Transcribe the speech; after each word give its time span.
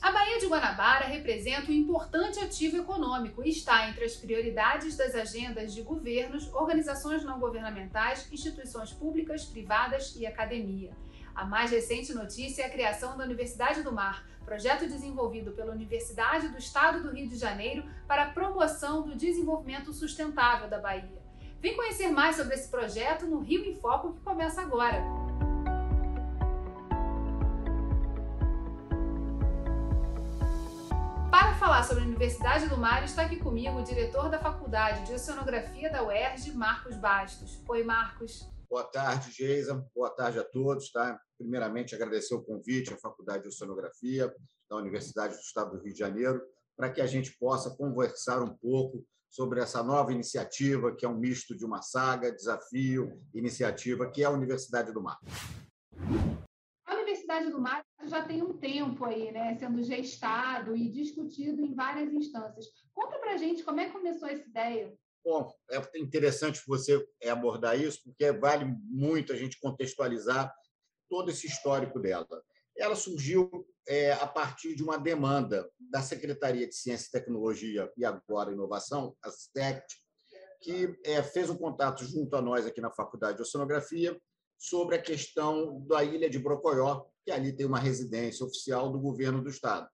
A 0.00 0.12
Baía 0.12 0.38
de 0.38 0.46
Guanabara 0.46 1.06
representa 1.06 1.70
um 1.70 1.74
importante 1.74 2.38
ativo 2.38 2.76
econômico 2.76 3.42
e 3.42 3.50
está 3.50 3.88
entre 3.88 4.04
as 4.04 4.14
prioridades 4.14 4.96
das 4.96 5.14
agendas 5.14 5.72
de 5.72 5.82
governos, 5.82 6.52
organizações 6.52 7.24
não 7.24 7.40
governamentais, 7.40 8.30
instituições 8.30 8.92
públicas, 8.92 9.44
privadas 9.44 10.14
e 10.16 10.26
academia. 10.26 10.92
A 11.34 11.44
mais 11.44 11.70
recente 11.70 12.12
notícia 12.12 12.62
é 12.62 12.66
a 12.66 12.70
criação 12.70 13.16
da 13.16 13.24
Universidade 13.24 13.82
do 13.82 13.92
Mar, 13.92 14.24
projeto 14.44 14.86
desenvolvido 14.86 15.52
pela 15.52 15.72
Universidade 15.72 16.48
do 16.48 16.58
Estado 16.58 17.02
do 17.02 17.10
Rio 17.10 17.28
de 17.28 17.36
Janeiro 17.36 17.84
para 18.06 18.24
a 18.24 18.30
promoção 18.30 19.02
do 19.02 19.16
desenvolvimento 19.16 19.92
sustentável 19.92 20.68
da 20.68 20.78
Bahia. 20.78 21.24
Vem 21.60 21.74
conhecer 21.74 22.08
mais 22.08 22.36
sobre 22.36 22.54
esse 22.54 22.68
projeto 22.68 23.26
no 23.26 23.40
Rio 23.40 23.64
em 23.64 23.74
Foco 23.74 24.12
que 24.12 24.20
começa 24.20 24.60
agora. 24.60 25.23
Para 31.34 31.52
falar 31.56 31.82
sobre 31.82 32.04
a 32.04 32.06
Universidade 32.06 32.68
do 32.68 32.78
Mar, 32.78 33.04
está 33.04 33.22
aqui 33.22 33.36
comigo 33.40 33.80
o 33.80 33.82
diretor 33.82 34.30
da 34.30 34.38
Faculdade 34.38 35.04
de 35.04 35.14
Oceanografia 35.14 35.90
da 35.90 36.00
UERJ, 36.04 36.52
Marcos 36.52 36.96
Bastos. 36.96 37.60
Oi, 37.68 37.82
Marcos. 37.82 38.48
Boa 38.70 38.84
tarde, 38.84 39.32
Geisa. 39.32 39.84
Boa 39.92 40.10
tarde 40.10 40.38
a 40.38 40.44
todos. 40.44 40.92
Tá? 40.92 41.20
Primeiramente, 41.36 41.92
agradecer 41.92 42.36
o 42.36 42.44
convite 42.44 42.94
à 42.94 42.96
Faculdade 42.96 43.42
de 43.42 43.48
Oceanografia 43.48 44.32
da 44.70 44.76
Universidade 44.76 45.34
do 45.34 45.40
Estado 45.40 45.72
do 45.72 45.82
Rio 45.82 45.92
de 45.92 45.98
Janeiro, 45.98 46.40
para 46.76 46.88
que 46.88 47.00
a 47.00 47.06
gente 47.06 47.36
possa 47.36 47.76
conversar 47.76 48.40
um 48.40 48.56
pouco 48.56 49.04
sobre 49.28 49.60
essa 49.60 49.82
nova 49.82 50.12
iniciativa, 50.12 50.94
que 50.94 51.04
é 51.04 51.08
um 51.08 51.18
misto 51.18 51.56
de 51.56 51.64
uma 51.64 51.82
saga, 51.82 52.30
desafio, 52.30 53.20
iniciativa, 53.34 54.08
que 54.08 54.22
é 54.22 54.26
a 54.26 54.30
Universidade 54.30 54.92
do 54.92 55.02
Mar. 55.02 55.18
A 56.86 56.94
Universidade 56.94 57.50
do 57.50 57.60
Mar 57.60 57.82
já 58.08 58.22
tem 58.22 58.42
um 58.42 58.56
tempo 58.56 59.04
aí, 59.04 59.30
né, 59.32 59.56
sendo 59.58 59.82
gestado 59.82 60.76
e 60.76 60.88
discutido 60.88 61.60
em 61.60 61.74
várias 61.74 62.12
instâncias. 62.12 62.66
Conta 62.92 63.18
para 63.18 63.36
gente 63.36 63.62
como 63.62 63.80
é 63.80 63.86
que 63.86 63.92
começou 63.92 64.28
essa 64.28 64.42
ideia. 64.42 64.96
Bom, 65.24 65.50
é 65.70 65.98
interessante 65.98 66.62
você 66.66 67.02
abordar 67.26 67.80
isso, 67.80 68.02
porque 68.04 68.30
vale 68.32 68.66
muito 68.84 69.32
a 69.32 69.36
gente 69.36 69.58
contextualizar 69.58 70.54
todo 71.08 71.30
esse 71.30 71.46
histórico 71.46 71.98
dela. 71.98 72.26
Ela 72.76 72.94
surgiu 72.94 73.50
é, 73.86 74.12
a 74.12 74.26
partir 74.26 74.74
de 74.74 74.82
uma 74.82 74.98
demanda 74.98 75.68
da 75.78 76.02
Secretaria 76.02 76.66
de 76.66 76.74
Ciência 76.74 77.08
e 77.08 77.10
Tecnologia 77.12 77.90
e 77.96 78.04
agora 78.04 78.52
Inovação, 78.52 79.16
a 79.22 79.30
SECT, 79.30 79.94
que 80.60 80.98
é, 81.04 81.22
fez 81.22 81.48
um 81.48 81.56
contato 81.56 82.04
junto 82.04 82.34
a 82.36 82.42
nós 82.42 82.66
aqui 82.66 82.80
na 82.80 82.90
Faculdade 82.90 83.36
de 83.36 83.42
Oceanografia 83.42 84.18
sobre 84.68 84.96
a 84.96 85.02
questão 85.02 85.80
da 85.86 86.02
ilha 86.02 86.28
de 86.28 86.38
Brocoió, 86.38 87.04
que 87.24 87.30
ali 87.30 87.54
tem 87.54 87.66
uma 87.66 87.78
residência 87.78 88.46
oficial 88.46 88.90
do 88.90 88.98
governo 88.98 89.42
do 89.42 89.50
Estado. 89.50 89.88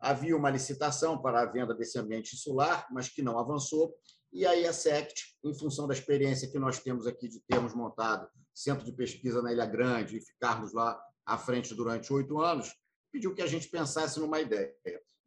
Havia 0.00 0.36
uma 0.36 0.50
licitação 0.50 1.20
para 1.20 1.42
a 1.42 1.46
venda 1.46 1.74
desse 1.74 1.98
ambiente 1.98 2.34
insular, 2.34 2.86
mas 2.90 3.08
que 3.08 3.20
não 3.20 3.38
avançou, 3.38 3.94
e 4.32 4.46
aí 4.46 4.66
a 4.66 4.72
SECT, 4.72 5.36
em 5.44 5.54
função 5.58 5.86
da 5.86 5.94
experiência 5.94 6.50
que 6.50 6.58
nós 6.58 6.78
temos 6.78 7.06
aqui 7.06 7.28
de 7.28 7.40
termos 7.40 7.74
montado 7.74 8.28
centro 8.54 8.84
de 8.84 8.92
pesquisa 8.92 9.42
na 9.42 9.52
Ilha 9.52 9.66
Grande 9.66 10.16
e 10.16 10.24
ficarmos 10.24 10.72
lá 10.72 11.00
à 11.24 11.36
frente 11.36 11.74
durante 11.74 12.12
oito 12.12 12.40
anos, 12.40 12.74
pediu 13.12 13.34
que 13.34 13.42
a 13.42 13.46
gente 13.46 13.68
pensasse 13.68 14.18
numa 14.18 14.40
ideia. 14.40 14.72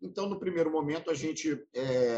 Então, 0.02 0.28
no 0.28 0.40
primeiro 0.40 0.72
momento, 0.72 1.10
a 1.12 1.14
gente 1.14 1.64
é, 1.74 2.18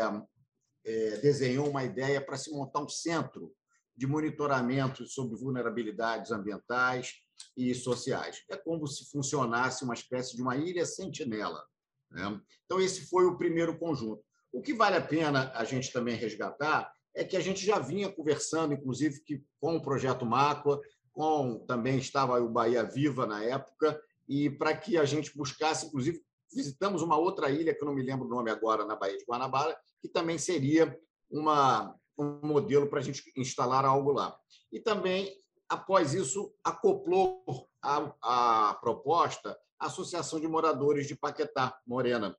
é, 0.86 1.18
desenhou 1.18 1.70
uma 1.70 1.84
ideia 1.84 2.24
para 2.24 2.38
se 2.38 2.52
montar 2.52 2.82
um 2.82 2.90
centro 2.90 3.54
de 3.96 4.08
monitoramento 4.08 5.06
sobre 5.06 5.38
vulnerabilidades 5.38 6.32
ambientais 6.32 7.14
e 7.56 7.74
sociais. 7.76 8.44
É 8.50 8.58
como 8.58 8.88
se 8.88 9.10
funcionasse 9.12 9.84
uma 9.84 9.94
espécie 9.94 10.36
de 10.36 10.42
uma 10.42 10.56
ilha 10.58 10.86
sentinela. 10.86 11.64
Né? 12.12 12.40
Então, 12.66 12.80
esse 12.80 13.08
foi 13.08 13.26
o 13.26 13.38
primeiro 13.38 13.78
conjunto. 13.78 14.24
O 14.52 14.62
que 14.62 14.74
vale 14.74 14.96
a 14.96 15.02
pena 15.02 15.52
a 15.56 15.64
gente 15.64 15.92
também 15.92 16.16
resgatar 16.16 16.92
é 17.16 17.24
que 17.24 17.38
a 17.38 17.40
gente 17.40 17.66
já 17.66 17.80
vinha 17.80 18.12
conversando, 18.12 18.74
inclusive, 18.74 19.22
que, 19.22 19.44
com 19.60 19.76
o 19.76 19.82
projeto 19.82 20.26
Máqua, 20.26 20.80
com 21.12 21.64
também 21.68 21.98
estava 21.98 22.40
o 22.42 22.50
Bahia 22.50 22.84
Viva 22.84 23.26
na 23.28 23.44
época, 23.44 24.02
e 24.28 24.50
para 24.50 24.76
que 24.76 24.98
a 24.98 25.06
gente 25.06 25.36
buscasse, 25.36 25.86
inclusive, 25.86 26.24
visitamos 26.52 27.02
uma 27.02 27.18
outra 27.18 27.50
ilha, 27.50 27.74
que 27.74 27.84
eu 27.84 27.88
não 27.88 27.96
me 27.96 28.04
lembro 28.04 28.26
o 28.26 28.30
nome 28.30 28.50
agora, 28.50 28.86
na 28.86 28.96
Baía 28.96 29.18
de 29.18 29.26
Guanabara, 29.26 29.78
que 30.02 30.08
também 30.08 30.38
seria 30.38 30.98
uma, 31.30 31.96
um 32.18 32.48
modelo 32.48 32.88
para 32.88 33.00
a 33.00 33.04
gente 33.04 33.24
instalar 33.36 33.86
algo 33.86 34.12
lá. 34.12 34.38
E 34.72 34.80
também, 34.80 35.34
após 35.68 36.14
isso, 36.14 36.54
acoplou 36.64 37.44
a, 37.82 38.14
a 38.22 38.74
proposta 38.76 39.58
a 39.80 39.88
Associação 39.88 40.40
de 40.40 40.48
Moradores 40.48 41.08
de 41.08 41.16
Paquetá, 41.16 41.78
Morena. 41.86 42.38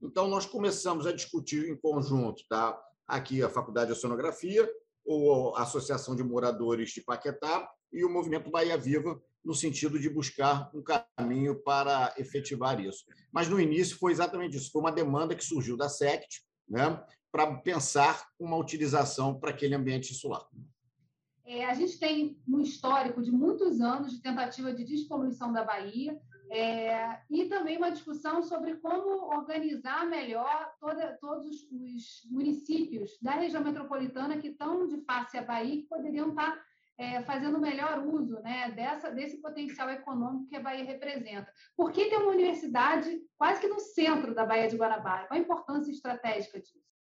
Então, 0.00 0.28
nós 0.28 0.46
começamos 0.46 1.06
a 1.06 1.12
discutir 1.12 1.68
em 1.68 1.76
conjunto, 1.76 2.42
tá? 2.48 2.80
aqui 3.06 3.42
a 3.42 3.48
Faculdade 3.48 3.88
de 3.88 3.92
Oceanografia, 3.92 4.68
a 5.54 5.62
Associação 5.62 6.16
de 6.16 6.24
Moradores 6.24 6.90
de 6.90 7.02
Paquetá 7.02 7.70
e 7.92 8.04
o 8.04 8.10
Movimento 8.10 8.50
Bahia 8.50 8.76
Viva, 8.76 9.20
no 9.44 9.54
sentido 9.54 9.98
de 9.98 10.08
buscar 10.08 10.70
um 10.74 10.82
caminho 10.82 11.62
para 11.62 12.12
efetivar 12.18 12.80
isso. 12.80 13.04
Mas 13.30 13.48
no 13.48 13.60
início 13.60 13.96
foi 13.96 14.10
exatamente 14.10 14.56
isso, 14.56 14.72
foi 14.72 14.80
uma 14.80 14.90
demanda 14.90 15.36
que 15.36 15.44
surgiu 15.44 15.76
da 15.76 15.88
SECT, 15.88 16.42
né, 16.68 17.00
para 17.30 17.54
pensar 17.58 18.28
uma 18.38 18.56
utilização 18.56 19.38
para 19.38 19.50
aquele 19.50 19.74
ambiente 19.74 20.12
insular. 20.12 20.46
É, 21.44 21.64
a 21.64 21.74
gente 21.74 21.98
tem 21.98 22.36
um 22.48 22.60
histórico 22.60 23.22
de 23.22 23.30
muitos 23.30 23.80
anos 23.80 24.12
de 24.12 24.20
tentativa 24.20 24.72
de 24.72 24.84
despoluição 24.84 25.52
da 25.52 25.62
Bahia 25.62 26.18
é, 26.50 27.20
e 27.30 27.44
também 27.46 27.76
uma 27.76 27.90
discussão 27.90 28.42
sobre 28.42 28.76
como 28.76 29.34
organizar 29.34 30.06
melhor 30.06 30.72
toda, 30.80 31.16
todos 31.20 31.68
os 31.70 32.28
municípios 32.30 33.18
da 33.20 33.32
região 33.32 33.62
metropolitana 33.62 34.38
que 34.38 34.48
estão 34.48 34.86
de 34.86 35.00
face 35.04 35.36
à 35.36 35.42
Bahia 35.42 35.82
que 35.82 35.88
poderiam 35.88 36.30
estar 36.30 36.60
é, 36.98 37.22
fazendo 37.22 37.60
melhor 37.60 38.04
uso 38.06 38.40
né, 38.40 38.70
dessa, 38.70 39.10
desse 39.10 39.40
potencial 39.40 39.90
econômico 39.90 40.48
que 40.48 40.56
a 40.56 40.60
Bahia 40.60 40.84
representa. 40.84 41.52
Por 41.76 41.92
que 41.92 42.06
tem 42.06 42.18
uma 42.18 42.32
universidade 42.32 43.20
quase 43.36 43.60
que 43.60 43.68
no 43.68 43.78
centro 43.78 44.34
da 44.34 44.46
Bahia 44.46 44.68
de 44.68 44.76
Guanabara? 44.76 45.26
Qual 45.26 45.38
a 45.38 45.42
importância 45.42 45.90
estratégica 45.90 46.58
disso? 46.58 46.95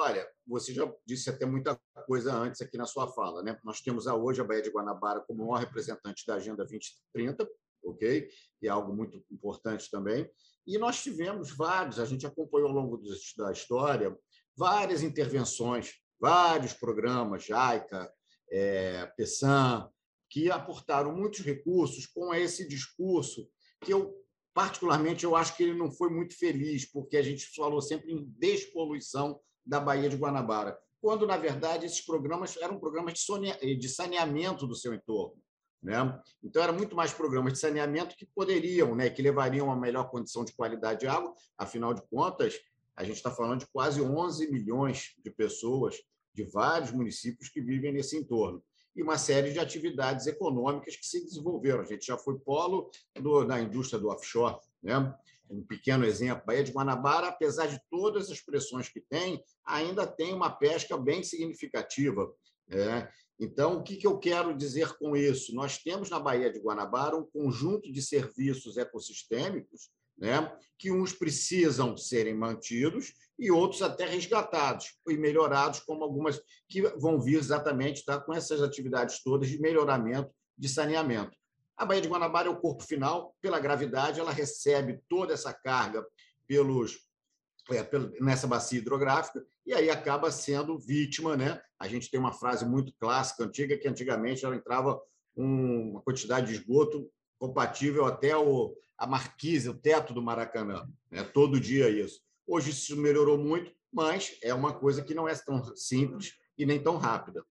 Olha, 0.00 0.24
você 0.46 0.72
já 0.72 0.88
disse 1.04 1.28
até 1.28 1.44
muita 1.44 1.76
coisa 2.06 2.32
antes 2.32 2.60
aqui 2.60 2.78
na 2.78 2.86
sua 2.86 3.08
fala. 3.08 3.42
Né? 3.42 3.58
Nós 3.64 3.80
temos 3.80 4.06
hoje 4.06 4.40
a 4.40 4.44
Bahia 4.44 4.62
de 4.62 4.70
Guanabara 4.70 5.24
como 5.26 5.44
maior 5.44 5.58
representante 5.58 6.24
da 6.24 6.36
Agenda 6.36 6.64
2030, 6.64 7.44
ok? 7.82 8.28
E 8.62 8.68
é 8.68 8.70
algo 8.70 8.94
muito 8.94 9.20
importante 9.28 9.90
também. 9.90 10.30
E 10.64 10.78
nós 10.78 11.02
tivemos 11.02 11.50
vários, 11.50 11.98
a 11.98 12.04
gente 12.04 12.24
acompanhou 12.24 12.68
ao 12.68 12.74
longo 12.76 13.02
da 13.36 13.50
história, 13.50 14.16
várias 14.56 15.02
intervenções, 15.02 15.94
vários 16.20 16.72
programas, 16.72 17.44
JAICA, 17.44 18.08
é, 18.52 19.04
PESAM, 19.16 19.90
que 20.30 20.48
aportaram 20.48 21.12
muitos 21.12 21.40
recursos 21.40 22.06
com 22.06 22.32
esse 22.32 22.68
discurso 22.68 23.50
que 23.80 23.92
eu 23.92 24.16
particularmente 24.54 25.24
eu 25.24 25.34
acho 25.34 25.56
que 25.56 25.64
ele 25.64 25.74
não 25.76 25.90
foi 25.90 26.08
muito 26.08 26.36
feliz, 26.36 26.84
porque 26.84 27.16
a 27.16 27.22
gente 27.22 27.48
falou 27.54 27.80
sempre 27.80 28.12
em 28.12 28.24
despoluição 28.38 29.40
da 29.68 29.78
Baía 29.78 30.08
de 30.08 30.16
Guanabara, 30.16 30.78
quando 31.00 31.26
na 31.26 31.36
verdade 31.36 31.86
esses 31.86 32.00
programas 32.00 32.56
eram 32.56 32.80
programas 32.80 33.14
de 33.14 33.88
saneamento 33.88 34.66
do 34.66 34.74
seu 34.74 34.94
entorno. 34.94 35.36
Né? 35.80 36.20
Então, 36.42 36.60
eram 36.60 36.74
muito 36.74 36.96
mais 36.96 37.12
programas 37.12 37.52
de 37.52 37.60
saneamento 37.60 38.16
que 38.16 38.26
poderiam, 38.26 38.96
né, 38.96 39.08
que 39.08 39.22
levariam 39.22 39.70
a 39.70 39.76
melhor 39.76 40.10
condição 40.10 40.44
de 40.44 40.52
qualidade 40.52 41.00
de 41.00 41.06
água. 41.06 41.32
Afinal 41.56 41.94
de 41.94 42.02
contas, 42.10 42.58
a 42.96 43.04
gente 43.04 43.16
está 43.16 43.30
falando 43.30 43.60
de 43.60 43.66
quase 43.68 44.02
11 44.02 44.50
milhões 44.50 45.14
de 45.22 45.30
pessoas 45.30 45.94
de 46.34 46.42
vários 46.42 46.90
municípios 46.90 47.48
que 47.48 47.60
vivem 47.60 47.92
nesse 47.92 48.16
entorno 48.16 48.60
e 48.96 49.02
uma 49.02 49.16
série 49.16 49.52
de 49.52 49.60
atividades 49.60 50.26
econômicas 50.26 50.96
que 50.96 51.06
se 51.06 51.24
desenvolveram. 51.24 51.82
A 51.82 51.84
gente 51.84 52.04
já 52.04 52.18
foi 52.18 52.36
polo 52.40 52.90
do, 53.14 53.44
da 53.44 53.60
indústria 53.60 54.00
do 54.00 54.08
offshore, 54.08 54.58
né? 54.82 55.14
Um 55.50 55.64
pequeno 55.64 56.04
exemplo, 56.04 56.44
Baía 56.46 56.64
de 56.64 56.72
Guanabara, 56.72 57.28
apesar 57.28 57.66
de 57.66 57.80
todas 57.90 58.30
as 58.30 58.40
pressões 58.40 58.88
que 58.88 59.00
tem, 59.00 59.42
ainda 59.64 60.06
tem 60.06 60.32
uma 60.32 60.50
pesca 60.50 60.96
bem 60.96 61.22
significativa. 61.22 62.30
Né? 62.66 63.08
Então, 63.40 63.78
o 63.78 63.82
que 63.82 64.06
eu 64.06 64.18
quero 64.18 64.56
dizer 64.56 64.96
com 64.98 65.16
isso? 65.16 65.54
Nós 65.54 65.78
temos 65.78 66.10
na 66.10 66.18
Baía 66.18 66.52
de 66.52 66.58
Guanabara 66.58 67.16
um 67.16 67.24
conjunto 67.24 67.90
de 67.90 68.02
serviços 68.02 68.76
ecossistêmicos 68.76 69.90
né, 70.18 70.52
que 70.76 70.90
uns 70.90 71.12
precisam 71.12 71.96
serem 71.96 72.34
mantidos 72.34 73.12
e 73.38 73.50
outros 73.50 73.82
até 73.82 74.04
resgatados 74.04 74.96
e 75.08 75.16
melhorados, 75.16 75.80
como 75.80 76.02
algumas 76.02 76.40
que 76.68 76.82
vão 76.98 77.20
vir 77.20 77.38
exatamente 77.38 78.04
tá, 78.04 78.20
com 78.20 78.34
essas 78.34 78.60
atividades 78.60 79.22
todas 79.22 79.48
de 79.48 79.60
melhoramento 79.60 80.30
de 80.56 80.68
saneamento. 80.68 81.37
A 81.78 81.86
Baía 81.86 82.02
de 82.02 82.08
Guanabara 82.08 82.48
é 82.48 82.50
o 82.50 82.60
corpo 82.60 82.82
final, 82.82 83.36
pela 83.40 83.60
gravidade, 83.60 84.18
ela 84.18 84.32
recebe 84.32 85.00
toda 85.08 85.32
essa 85.32 85.54
carga 85.54 86.04
pelos 86.46 86.98
é, 87.70 87.86
nessa 88.20 88.46
bacia 88.46 88.78
hidrográfica 88.78 89.44
e 89.64 89.72
aí 89.72 89.88
acaba 89.88 90.30
sendo 90.32 90.78
vítima, 90.78 91.36
né? 91.36 91.60
A 91.78 91.86
gente 91.86 92.10
tem 92.10 92.18
uma 92.18 92.32
frase 92.32 92.66
muito 92.66 92.92
clássica, 92.98 93.44
antiga, 93.44 93.76
que 93.76 93.86
antigamente 93.86 94.44
ela 94.44 94.56
entrava 94.56 95.00
uma 95.36 96.00
quantidade 96.02 96.48
de 96.48 96.54
esgoto 96.54 97.08
compatível 97.38 98.06
até 98.06 98.36
o, 98.36 98.74
a 98.96 99.06
marquise, 99.06 99.68
o 99.68 99.74
teto 99.74 100.12
do 100.12 100.22
Maracanã. 100.22 100.88
Né? 101.10 101.22
Todo 101.22 101.60
dia 101.60 101.88
isso. 101.88 102.20
Hoje 102.46 102.70
isso 102.70 102.96
melhorou 102.96 103.38
muito, 103.38 103.70
mas 103.92 104.36
é 104.42 104.52
uma 104.52 104.72
coisa 104.72 105.02
que 105.02 105.14
não 105.14 105.28
é 105.28 105.34
tão 105.36 105.62
simples 105.76 106.32
e 106.56 106.66
nem 106.66 106.82
tão 106.82 106.96
rápida. 106.96 107.44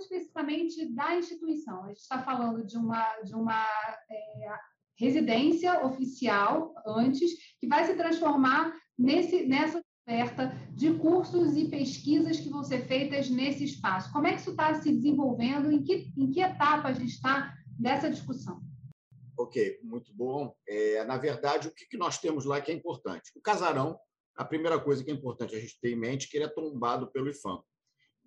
Especificamente 0.00 0.92
da 0.94 1.16
instituição, 1.16 1.84
a 1.84 1.88
gente 1.88 1.98
está 1.98 2.22
falando 2.22 2.64
de 2.64 2.76
uma, 2.76 3.20
de 3.20 3.34
uma 3.34 3.64
é, 4.10 4.58
residência 4.98 5.84
oficial 5.84 6.74
antes, 6.86 7.30
que 7.58 7.66
vai 7.66 7.84
se 7.84 7.94
transformar 7.94 8.72
nesse, 8.98 9.46
nessa 9.46 9.82
oferta 10.06 10.52
de 10.72 10.92
cursos 10.94 11.56
e 11.56 11.68
pesquisas 11.68 12.40
que 12.40 12.50
vão 12.50 12.64
ser 12.64 12.86
feitas 12.86 13.30
nesse 13.30 13.64
espaço. 13.64 14.12
Como 14.12 14.26
é 14.26 14.32
que 14.32 14.40
isso 14.40 14.50
está 14.50 14.74
se 14.74 14.92
desenvolvendo? 14.92 15.70
Em 15.70 15.82
que, 15.82 16.12
em 16.16 16.30
que 16.30 16.40
etapa 16.40 16.88
a 16.88 16.92
gente 16.92 17.12
está 17.14 17.54
dessa 17.78 18.10
discussão? 18.10 18.60
Ok, 19.38 19.80
muito 19.82 20.12
bom. 20.14 20.54
É, 20.68 21.02
na 21.04 21.16
verdade, 21.16 21.68
o 21.68 21.74
que, 21.74 21.86
que 21.86 21.96
nós 21.96 22.18
temos 22.18 22.44
lá 22.44 22.60
que 22.60 22.70
é 22.70 22.74
importante? 22.74 23.30
O 23.34 23.40
casarão, 23.40 23.98
a 24.36 24.44
primeira 24.44 24.78
coisa 24.78 25.02
que 25.02 25.10
é 25.10 25.14
importante 25.14 25.54
a 25.54 25.60
gente 25.60 25.78
ter 25.80 25.92
em 25.92 25.96
mente 25.96 26.26
é 26.26 26.30
que 26.30 26.36
ele 26.36 26.44
é 26.44 26.48
tombado 26.48 27.10
pelo 27.10 27.30
IFAM. 27.30 27.62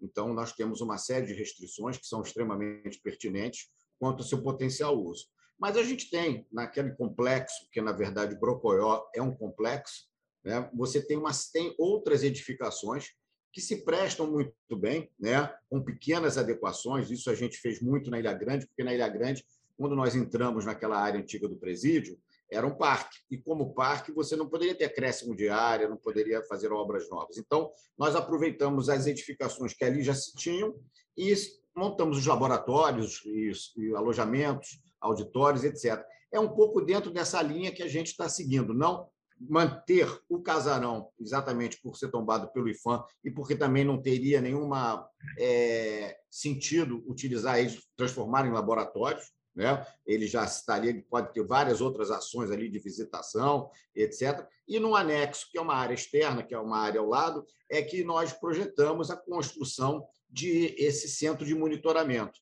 Então, 0.04 0.34
nós 0.34 0.52
temos 0.52 0.82
uma 0.82 0.98
série 0.98 1.28
de 1.28 1.34
restrições 1.34 1.98
que 1.98 2.06
são 2.06 2.22
extremamente 2.22 3.00
pertinentes 3.02 3.70
quanto 3.98 4.22
ao 4.22 4.28
seu 4.28 4.42
potencial 4.42 5.02
uso. 5.02 5.28
Mas 5.58 5.78
a 5.78 5.84
gente 5.84 6.10
tem, 6.10 6.46
naquele 6.52 6.92
complexo, 6.92 7.68
que 7.72 7.82
na 7.82 7.94
verdade 7.94 8.38
Brocoió 8.38 9.06
é 9.16 9.22
um 9.22 9.34
complexo, 9.34 10.10
né? 10.44 10.70
você 10.74 11.02
tem, 11.02 11.18
umas, 11.18 11.50
tem 11.50 11.74
outras 11.78 12.22
edificações 12.22 13.14
que 13.52 13.62
se 13.62 13.86
prestam 13.86 14.30
muito 14.30 14.76
bem, 14.76 15.10
né? 15.18 15.54
com 15.70 15.82
pequenas 15.82 16.38
adequações. 16.38 17.10
Isso 17.12 17.30
a 17.30 17.36
gente 17.36 17.58
fez 17.58 17.80
muito 17.80 18.12
na 18.12 18.20
Ilha 18.20 18.34
Grande, 18.34 18.68
porque 18.68 18.84
na 18.84 18.94
Ilha 18.94 19.08
Grande, 19.08 19.46
quando 19.78 19.96
nós 19.96 20.16
entramos 20.16 20.66
naquela 20.66 21.00
área 21.00 21.20
antiga 21.20 21.48
do 21.48 21.56
presídio, 21.56 22.20
era 22.54 22.66
um 22.66 22.76
parque. 22.76 23.18
E 23.30 23.38
como 23.38 23.74
parque, 23.74 24.12
você 24.12 24.36
não 24.36 24.48
poderia 24.48 24.76
ter 24.76 24.86
acréscimo 24.86 25.36
de 25.36 25.50
área, 25.50 25.90
não 25.90 25.98
poderia 25.98 26.44
fazer 26.44 26.72
obras 26.72 27.10
novas. 27.10 27.38
Então, 27.38 27.72
nós 27.98 28.16
aproveitamos 28.16 28.90
as 28.90 29.08
edificações 29.08 29.74
que 29.74 29.84
ali 29.84 30.04
já 30.04 30.14
se 30.14 30.34
tinham 30.36 30.76
e 31.18 31.34
montamos 31.76 32.18
os 32.18 32.26
laboratórios 32.26 33.22
e, 33.26 33.52
e 33.78 33.96
alojamentos, 33.96 34.80
auditórios, 35.02 35.64
etc. 35.64 36.04
É 36.32 36.40
um 36.40 36.50
pouco 36.50 36.82
dentro 36.82 37.12
dessa 37.12 37.42
linha 37.42 37.72
que 37.72 37.84
a 37.84 37.88
gente 37.88 38.08
está 38.08 38.30
seguindo, 38.30 38.74
não 38.74 39.08
manter 39.40 40.08
o 40.30 40.40
casarão 40.40 41.10
exatamente 41.20 41.82
por 41.82 41.98
ser 41.98 42.10
tombado 42.10 42.52
pelo 42.52 42.70
IFAM 42.70 43.04
e 43.24 43.32
porque 43.32 43.56
também 43.56 43.84
não 43.84 44.02
teria 44.02 44.40
nenhuma 44.40 45.08
é, 45.38 46.18
sentido 46.30 47.04
utilizar 47.08 47.60
eles, 47.60 47.82
transformar 47.98 48.46
em 48.46 48.52
laboratórios, 48.52 49.32
né? 49.56 49.86
Ele 50.06 50.26
já 50.28 50.44
estaria, 50.44 51.04
pode 51.10 51.34
ter 51.34 51.44
várias 51.44 51.82
outras 51.82 52.10
ações 52.10 52.50
ali 52.50 52.70
de 52.70 52.80
visitação, 52.80 53.70
etc. 53.96 54.48
E 54.68 54.80
no 54.80 54.96
anexo, 54.96 55.50
que 55.52 55.58
é 55.58 55.62
uma 55.62 55.76
área 55.76 55.94
externa, 55.94 56.44
que 56.44 56.54
é 56.54 56.60
uma 56.60 56.78
área 56.78 57.00
ao 57.00 57.08
lado, 57.08 57.46
é 57.70 57.82
que 57.82 58.04
nós 58.04 58.34
projetamos 58.34 59.12
a 59.12 59.18
construção 59.18 60.08
de 60.30 60.76
esse 60.78 61.08
centro 61.08 61.46
de 61.46 61.54
monitoramento. 61.54 62.40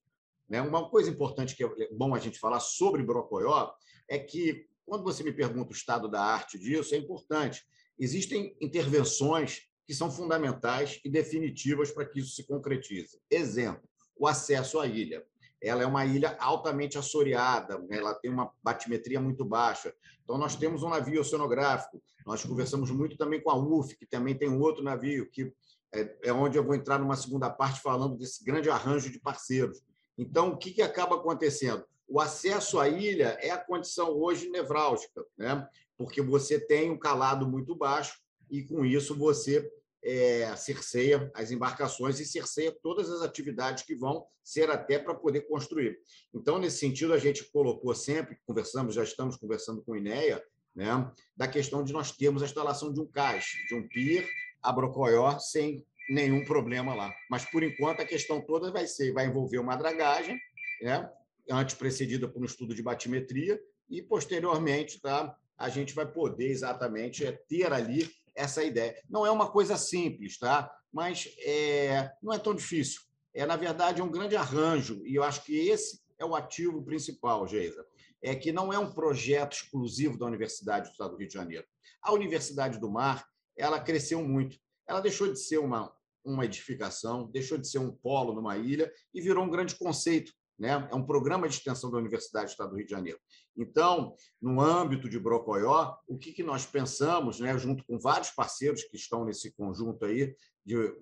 Né? 0.48 0.62
Uma 0.62 0.90
coisa 0.90 1.10
importante 1.10 1.56
que 1.56 1.63
é 1.63 1.90
bom 1.92 2.16
a 2.16 2.19
gente 2.19 2.40
falar 2.40 2.60
sobre 2.60 3.04
Brocoió 3.04 3.72
é 4.08 4.18
que, 4.18 4.68
quando 4.86 5.04
você 5.04 5.24
me 5.24 5.34
pergunta 5.34 5.72
o 5.72 5.75
estado 5.75 6.08
da 6.10 6.22
arte 6.22 6.58
disso, 6.58 6.96
é 6.96 6.98
importante. 6.98 7.66
Existem 8.00 8.56
intervenções 8.62 9.63
que 9.86 9.94
são 9.94 10.10
fundamentais 10.10 11.00
e 11.04 11.10
definitivas 11.10 11.92
para 11.92 12.06
que 12.06 12.19
isso 12.19 12.36
se 12.36 12.46
concretize. 12.46 13.19
Exemplo, 13.30 13.84
o 14.16 14.28
acesso 14.28 14.80
à 14.80 14.88
ilha 14.88 15.25
ela 15.62 15.84
é 15.84 15.86
uma 15.86 16.06
ilha 16.06 16.36
altamente 16.40 16.98
assoreada, 16.98 17.78
né? 17.78 17.98
ela 17.98 18.13
tem 18.13 18.31
uma 18.31 18.52
batimetria 18.63 19.22
muito 19.22 19.46
baixa. 19.46 19.94
Então, 20.24 20.38
nós 20.38 20.56
temos 20.56 20.81
um 20.81 20.90
navio 20.90 21.22
oceanográfico. 21.22 22.02
Nós 22.25 22.44
conversamos 22.44 22.90
muito 22.90 23.18
também 23.18 23.42
com 23.42 23.52
a 23.52 23.56
UF, 23.56 23.96
que 23.96 24.06
também 24.06 24.36
tem 24.36 24.50
um 24.50 24.60
outro 24.60 24.84
navio, 24.84 25.30
que 25.30 25.54
é, 25.94 26.18
é 26.24 26.34
onde 26.34 26.58
eu 26.58 26.63
vou 26.63 26.74
entrar 26.74 26.98
numa 26.98 27.16
segunda 27.16 27.50
parte 27.50 27.81
falando 27.81 28.18
desse 28.18 28.44
grande 28.44 28.69
arranjo 28.69 29.12
de 29.12 29.19
parceiros. 29.19 29.84
Então, 30.18 30.50
o 30.50 30.58
que, 30.58 30.72
que 30.72 30.81
acaba 30.81 31.16
acontecendo? 31.16 31.84
O 32.08 32.19
acesso 32.19 32.80
à 32.80 32.90
ilha 32.90 33.38
é 33.40 33.52
a 33.52 33.58
condição 33.58 34.10
hoje 34.10 34.50
nevrálgica, 34.50 35.25
né? 35.38 35.68
porque 35.98 36.22
você 36.22 36.60
tem 36.60 36.92
um 36.92 36.98
calado 36.98 37.48
muito 37.48 37.75
baixo 37.75 38.19
e, 38.50 38.63
com 38.63 38.84
isso, 38.84 39.16
você 39.16 39.72
é, 40.03 40.56
cerceia 40.56 41.31
as 41.33 41.51
embarcações 41.51 42.19
e 42.19 42.25
cerceia 42.25 42.75
todas 42.81 43.09
as 43.09 43.21
atividades 43.21 43.83
que 43.83 43.95
vão 43.95 44.25
ser 44.44 44.69
até 44.69 44.98
para 44.98 45.13
poder 45.13 45.42
construir. 45.42 46.00
Então, 46.33 46.57
nesse 46.57 46.77
sentido, 46.77 47.13
a 47.13 47.19
gente 47.19 47.44
colocou 47.51 47.94
sempre, 47.94 48.38
conversamos, 48.45 48.95
já 48.95 49.03
estamos 49.03 49.36
conversando 49.38 49.81
com 49.83 49.92
o 49.92 49.98
INEA, 49.98 50.44
né, 50.75 51.12
da 51.36 51.48
questão 51.48 51.83
de 51.83 51.94
nós 51.94 52.12
termos 52.12 52.42
a 52.42 52.45
instalação 52.45 52.92
de 52.92 53.00
um 53.00 53.06
cais, 53.06 53.45
de 53.68 53.75
um 53.75 53.88
pier 53.88 54.27
a 54.62 54.71
Brocoió, 54.71 55.38
sem 55.38 55.86
nenhum 56.09 56.44
problema 56.44 56.95
lá. 56.95 57.13
Mas, 57.30 57.45
por 57.45 57.63
enquanto, 57.63 58.01
a 58.01 58.06
questão 58.06 58.42
toda 58.42 58.71
vai 58.71 58.88
ser, 58.88 59.13
vai 59.13 59.25
envolver 59.25 59.59
uma 59.59 59.75
dragagem, 59.75 60.39
né, 60.81 61.09
antes 61.50 61.75
precedida 61.75 62.27
por 62.27 62.42
um 62.42 62.45
estudo 62.45 62.74
de 62.74 62.81
batimetria, 62.81 63.62
e, 63.89 64.01
posteriormente, 64.01 65.01
tá, 65.01 65.36
a 65.57 65.69
gente 65.69 65.94
vai 65.94 66.09
poder 66.09 66.50
exatamente 66.50 67.25
é, 67.25 67.31
ter 67.31 67.71
ali 67.71 68.09
essa 68.42 68.64
ideia. 68.64 68.96
Não 69.10 69.26
é 69.26 69.32
uma 69.32 69.50
coisa 69.50 69.78
simples, 69.78 70.38
tá? 70.38 70.72
mas 70.92 71.34
é, 71.40 72.12
não 72.22 72.34
é 72.34 72.40
tão 72.40 72.54
difícil. 72.54 73.02
É, 73.34 73.46
na 73.46 73.56
verdade, 73.56 74.02
é 74.02 74.04
um 74.04 74.12
grande 74.12 74.36
arranjo, 74.36 75.02
e 75.06 75.16
eu 75.16 75.24
acho 75.24 75.44
que 75.44 75.56
esse 75.70 76.02
é 76.20 76.26
o 76.26 76.36
ativo 76.36 76.84
principal, 76.84 77.48
Geisa. 77.48 77.86
É 78.22 78.36
que 78.36 78.52
não 78.52 78.72
é 78.72 78.78
um 78.78 78.92
projeto 78.92 79.54
exclusivo 79.54 80.18
da 80.18 80.26
Universidade 80.26 80.90
do 80.90 80.92
Estado 80.92 81.12
do 81.12 81.18
Rio 81.18 81.28
de 81.28 81.34
Janeiro. 81.34 81.66
A 82.02 82.12
Universidade 82.12 82.78
do 82.78 82.92
Mar 82.92 83.26
ela 83.58 83.80
cresceu 83.80 84.24
muito. 84.24 84.58
Ela 84.88 85.00
deixou 85.00 85.32
de 85.32 85.40
ser 85.40 85.58
uma, 85.58 85.92
uma 86.24 86.46
edificação, 86.46 87.32
deixou 87.32 87.58
de 87.58 87.68
ser 87.68 87.80
um 87.80 87.92
polo 87.92 88.34
numa 88.34 88.58
ilha 88.58 88.92
e 89.14 89.22
virou 89.22 89.46
um 89.46 89.50
grande 89.50 89.76
conceito 89.76 90.34
né? 90.62 90.88
É 90.92 90.96
um 90.96 91.04
programa 91.04 91.50
de 91.50 91.56
extensão 91.56 91.90
da 91.90 91.98
Universidade 91.98 92.46
do 92.46 92.52
Estado 92.52 92.69
do 92.69 92.75
Rio 92.75 92.86
de 92.86 92.92
Janeiro. 92.92 93.19
Então, 93.58 94.16
no 94.40 94.62
âmbito 94.62 95.10
de 95.10 95.18
Brocoió, 95.18 95.96
o 96.08 96.19
que, 96.19 96.31
que 96.31 96.44
nós 96.44 96.68
pensamos, 96.68 97.40
né, 97.40 97.58
junto 97.58 97.84
com 97.84 97.98
vários 97.98 98.30
parceiros 98.30 98.84
que 98.84 98.96
estão 98.96 99.25
nesse 99.25 99.52
conjunto 99.54 100.06
aí 100.06 100.36
de, 100.63 100.96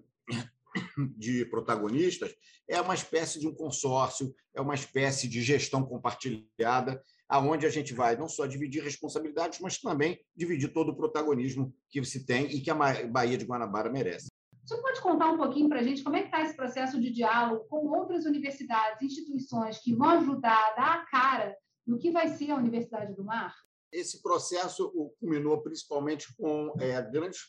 de 1.17 1.45
protagonistas, 1.47 2.33
é 2.69 2.79
uma 2.79 2.93
espécie 2.93 3.37
de 3.37 3.49
um 3.49 3.53
consórcio, 3.53 4.33
é 4.55 4.61
uma 4.61 4.75
espécie 4.75 5.27
de 5.27 5.41
gestão 5.41 5.85
compartilhada, 5.85 7.03
aonde 7.27 7.65
a 7.65 7.69
gente 7.69 7.93
vai 7.93 8.15
não 8.15 8.29
só 8.29 8.45
dividir 8.45 8.81
responsabilidades, 8.81 9.59
mas 9.59 9.77
também 9.77 10.17
dividir 10.33 10.71
todo 10.71 10.93
o 10.93 10.95
protagonismo 10.95 11.75
que 11.89 12.01
se 12.05 12.25
tem 12.25 12.45
e 12.45 12.61
que 12.61 12.71
a 12.71 12.75
Bahia 12.75 13.37
de 13.37 13.43
Guanabara 13.43 13.91
merece. 13.91 14.29
Você 14.65 14.77
pode 14.81 15.01
contar 15.01 15.31
um 15.31 15.37
pouquinho 15.37 15.67
para 15.69 15.79
a 15.79 15.83
gente 15.83 16.03
como 16.03 16.15
é 16.15 16.21
que 16.21 16.27
está 16.27 16.41
esse 16.41 16.55
processo 16.55 16.99
de 16.99 17.09
diálogo 17.11 17.65
com 17.65 17.87
outras 17.87 18.25
universidades, 18.25 19.01
instituições 19.01 19.79
que 19.79 19.95
vão 19.95 20.09
ajudar 20.09 20.57
a 20.57 20.75
dar 20.75 20.93
a 20.95 21.05
cara 21.05 21.57
no 21.85 21.97
que 21.97 22.11
vai 22.11 22.27
ser 22.27 22.51
a 22.51 22.55
Universidade 22.55 23.15
do 23.15 23.23
Mar? 23.23 23.55
Esse 23.91 24.21
processo 24.21 24.91
culminou 25.19 25.61
principalmente 25.63 26.35
com 26.35 26.73
é, 26.79 27.01
grandes, 27.01 27.39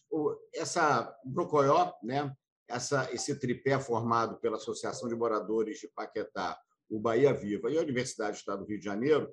essa 0.54 1.14
Brocoió, 1.24 1.92
né? 2.02 2.34
essa, 2.70 3.12
esse 3.12 3.34
tripé 3.38 3.78
formado 3.78 4.38
pela 4.40 4.56
Associação 4.56 5.08
de 5.08 5.14
Moradores 5.14 5.78
de 5.78 5.88
Paquetá, 5.88 6.58
o 6.88 6.98
Bahia 6.98 7.34
Viva 7.34 7.70
e 7.70 7.76
a 7.76 7.82
Universidade 7.82 8.32
do 8.32 8.38
Estado 8.38 8.64
do 8.64 8.68
Rio 8.68 8.78
de 8.78 8.84
Janeiro, 8.84 9.32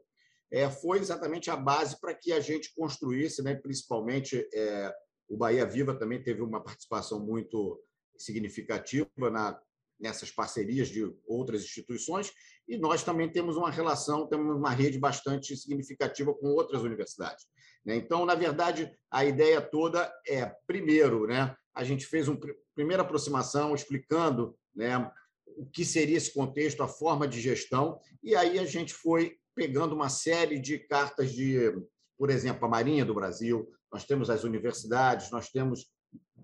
é, 0.51 0.69
foi 0.69 0.99
exatamente 0.99 1.49
a 1.49 1.55
base 1.55 1.99
para 1.99 2.13
que 2.13 2.31
a 2.31 2.39
gente 2.39 2.73
construísse, 2.75 3.43
né, 3.43 3.55
principalmente 3.55 4.47
é, 4.53 4.93
o 5.27 5.37
Bahia 5.37 5.65
Viva 5.65 5.93
também 5.93 6.21
teve 6.21 6.41
uma 6.41 6.63
participação 6.63 7.19
muito 7.19 7.81
significativa 8.17 9.29
na, 9.29 9.59
nessas 9.99 10.31
parcerias 10.31 10.87
de 10.87 11.11
outras 11.25 11.63
instituições, 11.63 12.31
e 12.67 12.77
nós 12.77 13.03
também 13.03 13.31
temos 13.31 13.55
uma 13.55 13.71
relação, 13.71 14.27
temos 14.27 14.55
uma 14.55 14.71
rede 14.71 14.99
bastante 14.99 15.55
significativa 15.55 16.33
com 16.33 16.47
outras 16.47 16.81
universidades. 16.83 17.45
Né? 17.85 17.95
Então, 17.95 18.25
na 18.25 18.35
verdade, 18.35 18.91
a 19.09 19.25
ideia 19.25 19.61
toda 19.61 20.11
é, 20.27 20.53
primeiro, 20.65 21.27
né, 21.27 21.55
a 21.73 21.83
gente 21.83 22.05
fez 22.05 22.27
uma 22.27 22.39
primeira 22.75 23.03
aproximação 23.03 23.73
explicando 23.73 24.57
né, 24.75 25.09
o 25.45 25.65
que 25.65 25.85
seria 25.85 26.17
esse 26.17 26.33
contexto, 26.33 26.83
a 26.83 26.87
forma 26.87 27.27
de 27.27 27.39
gestão, 27.39 27.99
e 28.21 28.35
aí 28.35 28.59
a 28.59 28.65
gente 28.65 28.93
foi 28.93 29.37
pegando 29.55 29.95
uma 29.95 30.09
série 30.09 30.59
de 30.59 30.77
cartas 30.77 31.31
de, 31.31 31.73
por 32.17 32.29
exemplo, 32.29 32.65
a 32.65 32.69
Marinha 32.69 33.03
do 33.03 33.13
Brasil, 33.13 33.67
nós 33.91 34.05
temos 34.05 34.29
as 34.29 34.43
universidades, 34.43 35.31
nós 35.31 35.49
temos 35.49 35.91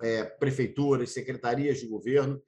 é, 0.01 0.23
prefeituras, 0.23 1.11
secretarias 1.11 1.79
de 1.79 1.87
governo, 1.87 2.41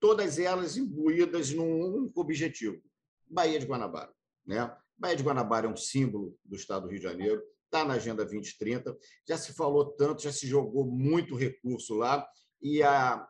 todas 0.00 0.38
elas 0.38 0.76
imbuídas 0.76 1.50
num 1.50 1.96
único 1.96 2.20
objetivo: 2.20 2.80
Bahia 3.26 3.58
de 3.58 3.66
Guanabara. 3.66 4.12
Né? 4.46 4.74
Bahia 4.96 5.16
de 5.16 5.22
Guanabara 5.22 5.66
é 5.66 5.70
um 5.70 5.76
símbolo 5.76 6.38
do 6.44 6.56
Estado 6.56 6.84
do 6.84 6.88
Rio 6.88 6.98
de 6.98 7.04
Janeiro, 7.04 7.42
está 7.64 7.84
na 7.84 7.94
Agenda 7.94 8.24
2030, 8.24 8.96
já 9.28 9.36
se 9.36 9.52
falou 9.52 9.92
tanto, 9.96 10.22
já 10.22 10.32
se 10.32 10.46
jogou 10.46 10.86
muito 10.86 11.34
recurso 11.34 11.94
lá, 11.94 12.26
e 12.62 12.82
a 12.82 13.26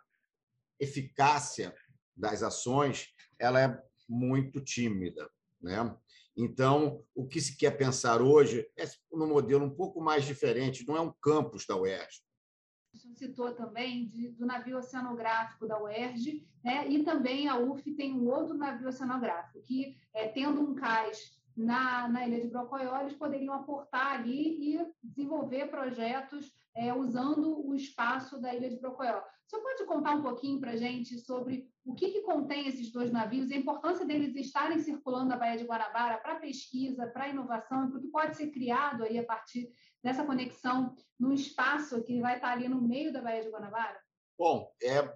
eficácia 0.79 1.75
das 2.15 2.43
ações 2.43 3.09
ela 3.39 3.61
é 3.61 3.83
muito 4.09 4.61
tímida. 4.61 5.29
Né? 5.61 5.97
Então, 6.37 7.03
o 7.15 7.27
que 7.27 7.41
se 7.41 7.57
quer 7.57 7.71
pensar 7.73 8.21
hoje 8.21 8.69
é 8.77 8.85
num 9.11 9.27
modelo 9.27 9.65
um 9.65 9.75
pouco 9.75 10.01
mais 10.01 10.25
diferente, 10.25 10.87
não 10.87 10.97
é 10.97 11.01
um 11.01 11.13
campus 11.13 11.65
da 11.67 11.77
UERJ. 11.77 12.23
Você 12.93 13.15
citou 13.15 13.53
também 13.53 14.09
de, 14.09 14.29
do 14.31 14.47
navio 14.47 14.79
oceanográfico 14.79 15.67
da 15.67 15.81
UERJ, 15.83 16.47
né? 16.65 16.89
e 16.89 17.03
também 17.03 17.49
a 17.49 17.59
UF 17.59 17.91
tem 17.93 18.13
um 18.13 18.29
outro 18.29 18.55
navio 18.57 18.89
oceanográfico, 18.89 19.63
que, 19.63 19.97
é, 20.15 20.29
tendo 20.29 20.61
um 20.61 20.75
cais 20.75 21.36
na, 21.57 22.09
na 22.09 22.27
Ilha 22.27 22.41
de 22.41 22.49
Brocoió, 22.49 23.01
eles 23.01 23.15
poderiam 23.15 23.55
aportar 23.55 24.13
ali 24.13 24.77
e 24.77 24.87
desenvolver 25.03 25.71
projetos 25.71 26.53
é, 26.75 26.93
usando 26.93 27.67
o 27.67 27.75
espaço 27.75 28.41
da 28.41 28.55
Ilha 28.55 28.69
de 28.69 28.79
Brocoió. 28.79 29.23
Você 29.47 29.59
pode 29.61 29.87
contar 29.87 30.15
um 30.17 30.23
pouquinho 30.23 30.61
para 30.61 30.73
a 30.73 30.77
gente 30.77 31.19
sobre 31.21 31.71
o 31.85 31.95
que, 31.95 32.11
que 32.11 32.23
contém 32.23 32.67
esses 32.67 32.91
dois 32.91 33.13
navios, 33.13 33.51
a 33.51 33.57
importância 33.57 34.05
deles 34.05 34.35
estarem 34.35 34.81
circulando 34.81 35.33
a 35.33 35.37
Baía 35.37 35.57
de 35.57 35.65
Guanabara 35.65 36.19
para 36.19 36.41
pesquisa, 36.41 37.07
para 37.07 37.29
inovação, 37.29 37.85
e 37.85 37.97
o 37.97 38.01
que 38.01 38.09
pode 38.09 38.37
ser 38.37 38.51
criado 38.51 39.05
aí 39.05 39.19
a 39.19 39.25
partir 39.25 39.73
dessa 40.03 40.25
conexão 40.25 40.95
no 41.19 41.33
espaço 41.33 42.03
que 42.03 42.21
vai 42.21 42.35
estar 42.37 42.53
ali 42.53 42.69
no 42.69 42.83
meio 42.83 43.13
da 43.13 43.23
Baía 43.23 43.43
de 43.43 43.51
Guanabara? 43.51 43.99
Bom, 44.37 44.69
é 44.83 45.09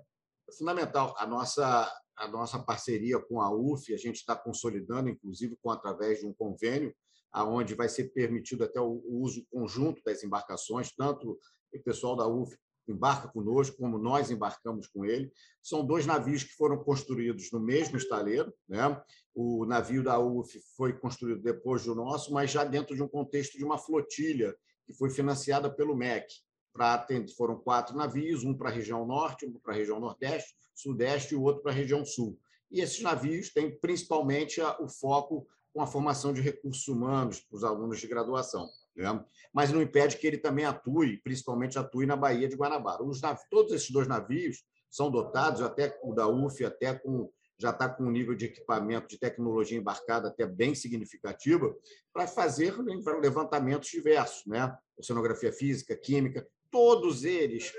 fundamental. 0.56 1.14
A 1.18 1.26
nossa, 1.26 1.92
a 2.20 2.28
nossa 2.28 2.58
parceria 2.58 3.18
com 3.18 3.40
a 3.40 3.50
UF, 3.50 3.92
a 3.94 3.96
gente 3.96 4.16
está 4.16 4.36
consolidando, 4.36 5.08
inclusive, 5.08 5.56
com 5.62 5.70
através 5.70 6.20
de 6.20 6.26
um 6.26 6.34
convênio, 6.34 6.94
aonde 7.32 7.74
vai 7.74 7.88
ser 7.88 8.12
permitido 8.12 8.64
até 8.64 8.78
o 8.78 9.02
uso 9.08 9.46
conjunto 9.50 10.02
das 10.04 10.22
embarcações, 10.22 10.94
tanto 10.94 11.38
o 11.72 11.82
pessoal 11.82 12.14
da 12.14 12.26
UF 12.26 12.54
embarca 12.86 13.28
conosco, 13.28 13.76
como 13.76 13.98
nós 13.98 14.30
embarcamos 14.30 14.86
com 14.88 15.04
ele. 15.04 15.32
São 15.62 15.86
dois 15.86 16.04
navios 16.04 16.42
que 16.42 16.52
foram 16.54 16.82
construídos 16.82 17.50
no 17.52 17.60
mesmo 17.60 17.96
estaleiro. 17.96 18.52
Né? 18.68 19.00
O 19.34 19.64
navio 19.64 20.02
da 20.02 20.18
UF 20.18 20.60
foi 20.76 20.92
construído 20.92 21.40
depois 21.40 21.84
do 21.84 21.94
nosso, 21.94 22.32
mas 22.32 22.50
já 22.50 22.64
dentro 22.64 22.94
de 22.94 23.02
um 23.02 23.08
contexto 23.08 23.56
de 23.56 23.64
uma 23.64 23.78
flotilha 23.78 24.54
que 24.84 24.92
foi 24.92 25.08
financiada 25.08 25.72
pelo 25.72 25.96
MEC. 25.96 26.26
Para 26.72 26.94
atender, 26.94 27.32
foram 27.34 27.56
quatro 27.56 27.96
navios, 27.96 28.44
um 28.44 28.54
para 28.54 28.68
a 28.68 28.72
região 28.72 29.04
norte, 29.06 29.46
um 29.46 29.52
para 29.52 29.74
a 29.74 29.76
região 29.76 29.98
nordeste, 29.98 30.54
sudeste 30.74 31.34
e 31.34 31.36
o 31.36 31.42
outro 31.42 31.62
para 31.62 31.72
a 31.72 31.74
região 31.74 32.04
sul. 32.04 32.38
E 32.70 32.80
esses 32.80 33.02
navios 33.02 33.52
têm 33.52 33.76
principalmente 33.78 34.60
o 34.80 34.88
foco 34.88 35.46
com 35.72 35.82
a 35.82 35.86
formação 35.86 36.32
de 36.32 36.40
recursos 36.40 36.86
humanos 36.88 37.40
para 37.40 37.56
os 37.56 37.64
alunos 37.64 38.00
de 38.00 38.06
graduação. 38.06 38.68
Né? 38.94 39.24
Mas 39.52 39.72
não 39.72 39.82
impede 39.82 40.16
que 40.16 40.26
ele 40.26 40.38
também 40.38 40.64
atue, 40.64 41.18
principalmente 41.18 41.78
atue 41.78 42.06
na 42.06 42.16
Baía 42.16 42.48
de 42.48 42.56
Guanabara. 42.56 43.02
Os 43.02 43.20
todos 43.50 43.72
esses 43.72 43.90
dois 43.90 44.06
navios 44.06 44.64
são 44.90 45.10
dotados, 45.10 45.62
até 45.62 45.98
o 46.02 46.12
da 46.12 46.28
UF, 46.28 46.64
até 46.64 46.94
com 46.94 47.30
já 47.60 47.70
está 47.70 47.90
com 47.90 48.04
um 48.04 48.10
nível 48.10 48.34
de 48.34 48.46
equipamento 48.46 49.06
de 49.06 49.18
tecnologia 49.18 49.76
embarcada 49.76 50.28
até 50.28 50.46
bem 50.46 50.74
significativa, 50.74 51.70
para 52.10 52.26
fazer 52.26 52.74
levantamentos 53.20 53.90
diversos, 53.90 54.46
né? 54.46 54.74
oceanografia 54.96 55.52
física, 55.52 55.94
química, 55.94 56.48
todos 56.70 57.24
eles 57.24 57.72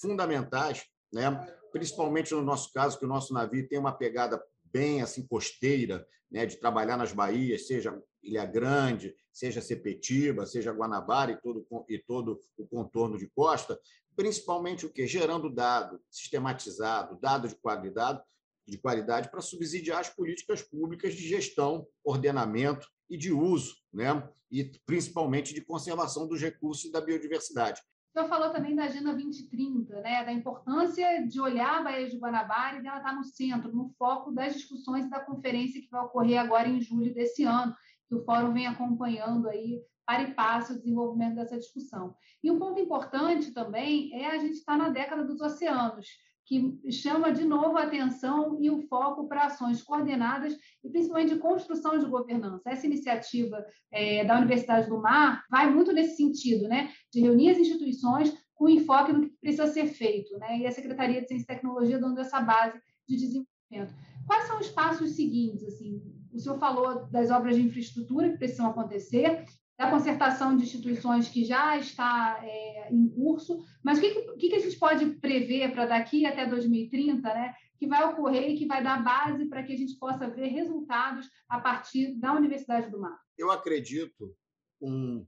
fundamentais, 0.00 0.84
né? 1.12 1.30
principalmente 1.72 2.34
no 2.34 2.42
nosso 2.42 2.72
caso, 2.72 2.98
que 2.98 3.04
o 3.04 3.08
nosso 3.08 3.32
navio 3.32 3.68
tem 3.68 3.78
uma 3.78 3.92
pegada 3.92 4.42
bem 4.64 5.02
assim 5.02 5.26
costeira, 5.26 6.06
né? 6.30 6.46
de 6.46 6.56
trabalhar 6.56 6.96
nas 6.96 7.12
baías, 7.12 7.66
seja 7.66 8.00
Ilha 8.22 8.44
Grande, 8.44 9.14
seja 9.32 9.60
Sepetiba, 9.60 10.46
seja 10.46 10.72
Guanabara 10.72 11.32
e 11.32 11.40
todo, 11.40 11.66
e 11.88 11.98
todo 11.98 12.40
o 12.56 12.66
contorno 12.66 13.18
de 13.18 13.28
costa, 13.28 13.78
principalmente 14.16 14.86
o 14.86 14.92
que 14.92 15.06
gerando 15.06 15.50
dado 15.50 16.00
sistematizado, 16.10 17.18
dado 17.20 17.48
de 17.48 17.54
qualidade, 17.56 18.22
de 18.66 18.78
qualidade 18.78 19.30
para 19.30 19.40
subsidiar 19.40 20.00
as 20.00 20.10
políticas 20.10 20.62
públicas 20.62 21.14
de 21.14 21.28
gestão, 21.28 21.86
ordenamento 22.02 22.88
e 23.08 23.16
de 23.16 23.32
uso, 23.32 23.76
né? 23.92 24.28
e 24.50 24.64
principalmente 24.84 25.54
de 25.54 25.60
conservação 25.60 26.26
dos 26.26 26.40
recursos 26.40 26.86
e 26.86 26.92
da 26.92 27.00
biodiversidade. 27.00 27.80
Senhor 28.16 28.28
falou 28.30 28.48
também 28.48 28.74
da 28.74 28.84
Agenda 28.84 29.12
2030, 29.12 30.00
né? 30.00 30.24
da 30.24 30.32
importância 30.32 31.26
de 31.26 31.38
olhar 31.38 31.80
a 31.80 31.82
Baía 31.82 32.08
de 32.08 32.16
Guanabara 32.16 32.78
e 32.78 32.82
dela 32.82 32.96
estar 32.96 33.14
no 33.14 33.22
centro, 33.22 33.70
no 33.70 33.90
foco 33.98 34.32
das 34.32 34.54
discussões 34.54 35.10
da 35.10 35.20
conferência 35.20 35.82
que 35.82 35.90
vai 35.90 36.02
ocorrer 36.02 36.40
agora 36.40 36.66
em 36.66 36.80
julho 36.80 37.12
desse 37.12 37.44
ano, 37.44 37.76
que 38.08 38.14
o 38.14 38.24
Fórum 38.24 38.54
vem 38.54 38.66
acompanhando 38.66 39.50
aí 39.50 39.82
para 40.06 40.22
e 40.22 40.32
passo 40.32 40.72
o 40.72 40.78
desenvolvimento 40.78 41.34
dessa 41.34 41.58
discussão. 41.58 42.16
E 42.42 42.50
um 42.50 42.58
ponto 42.58 42.80
importante 42.80 43.52
também 43.52 44.10
é 44.14 44.30
a 44.30 44.38
gente 44.38 44.54
estar 44.54 44.78
na 44.78 44.88
década 44.88 45.22
dos 45.22 45.42
oceanos, 45.42 46.06
que 46.46 46.80
chama 46.92 47.32
de 47.32 47.44
novo 47.44 47.76
a 47.76 47.82
atenção 47.82 48.56
e 48.60 48.70
o 48.70 48.80
foco 48.82 49.26
para 49.26 49.46
ações 49.46 49.82
coordenadas 49.82 50.56
e 50.82 50.88
principalmente 50.88 51.34
de 51.34 51.40
construção 51.40 51.98
de 51.98 52.06
governança. 52.06 52.70
Essa 52.70 52.86
iniciativa 52.86 53.66
é, 53.90 54.24
da 54.24 54.38
Universidade 54.38 54.88
do 54.88 55.02
Mar 55.02 55.44
vai 55.50 55.68
muito 55.68 55.92
nesse 55.92 56.16
sentido, 56.16 56.68
né, 56.68 56.92
de 57.12 57.20
reunir 57.20 57.50
as 57.50 57.58
instituições 57.58 58.32
com 58.54 58.68
enfoque 58.68 59.12
no 59.12 59.22
que 59.22 59.36
precisa 59.40 59.66
ser 59.66 59.86
feito, 59.86 60.38
né, 60.38 60.58
e 60.58 60.66
a 60.66 60.72
Secretaria 60.72 61.20
de 61.20 61.26
Ciência 61.26 61.44
e 61.44 61.46
Tecnologia 61.46 61.98
dando 61.98 62.20
essa 62.20 62.40
base 62.40 62.78
de 63.08 63.16
desenvolvimento. 63.16 63.94
Quais 64.26 64.44
são 64.44 64.60
os 64.60 64.68
passos 64.68 65.10
seguintes? 65.16 65.64
Assim, 65.64 66.00
o 66.32 66.38
senhor 66.38 66.58
falou 66.58 67.06
das 67.10 67.30
obras 67.30 67.56
de 67.56 67.62
infraestrutura 67.62 68.30
que 68.30 68.38
precisam 68.38 68.70
acontecer, 68.70 69.44
da 69.78 69.90
concertação 69.90 70.56
de 70.56 70.64
instituições 70.64 71.28
que 71.28 71.44
já 71.44 71.78
está 71.78 72.40
é, 72.42 72.88
em 72.90 73.08
curso, 73.08 73.62
mas 73.82 73.98
o 73.98 74.00
que, 74.00 74.10
que, 74.36 74.48
que, 74.48 74.54
a 74.54 74.58
gente 74.58 74.78
pode 74.78 75.06
prever 75.16 75.72
para 75.72 75.86
daqui 75.86 76.24
até 76.24 76.46
2030, 76.46 77.22
né, 77.22 77.54
que 77.78 77.86
vai 77.86 78.04
ocorrer 78.04 78.50
e 78.50 78.56
que 78.56 78.66
vai 78.66 78.82
dar 78.82 79.04
base 79.04 79.44
para 79.46 79.62
que 79.62 79.74
a 79.74 79.76
gente 79.76 79.98
possa 79.98 80.30
ver 80.30 80.48
resultados 80.48 81.28
a 81.48 81.60
partir 81.60 82.14
da 82.14 82.32
Universidade 82.32 82.90
do 82.90 82.98
Mar? 82.98 83.18
Eu 83.36 83.50
acredito, 83.50 84.34
com 84.80 85.26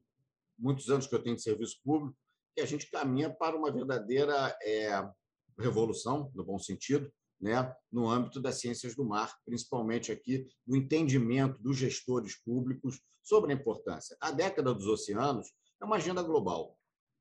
muitos 0.59 0.89
anos 0.89 1.07
que 1.07 1.15
eu 1.15 1.23
tenho 1.23 1.37
de 1.37 1.43
serviço 1.43 1.79
público, 1.85 2.17
que 2.57 2.63
a 2.63 2.67
gente 2.67 2.91
caminha 2.91 3.29
para 3.29 3.57
uma 3.57 3.71
verdadeira 3.71 4.57
é, 4.63 4.89
revolução, 5.59 6.31
no 6.35 6.43
bom 6.43 6.59
sentido, 6.59 7.13
né, 7.41 7.73
no 7.91 8.09
âmbito 8.09 8.41
das 8.41 8.61
ciências 8.61 8.95
do 8.95 9.05
mar, 9.05 9.33
principalmente 9.45 10.11
aqui 10.11 10.47
no 10.67 10.77
entendimento 10.77 11.61
dos 11.63 11.77
gestores 11.77 12.37
públicos 12.37 13.01
sobre 13.23 13.53
a 13.53 13.57
importância. 13.57 14.17
A 14.21 14.31
década 14.31 14.75
dos 14.75 14.87
oceanos 14.87 15.49
é 15.81 15.85
uma 15.85 15.97
agenda 15.97 16.23
global 16.23 16.77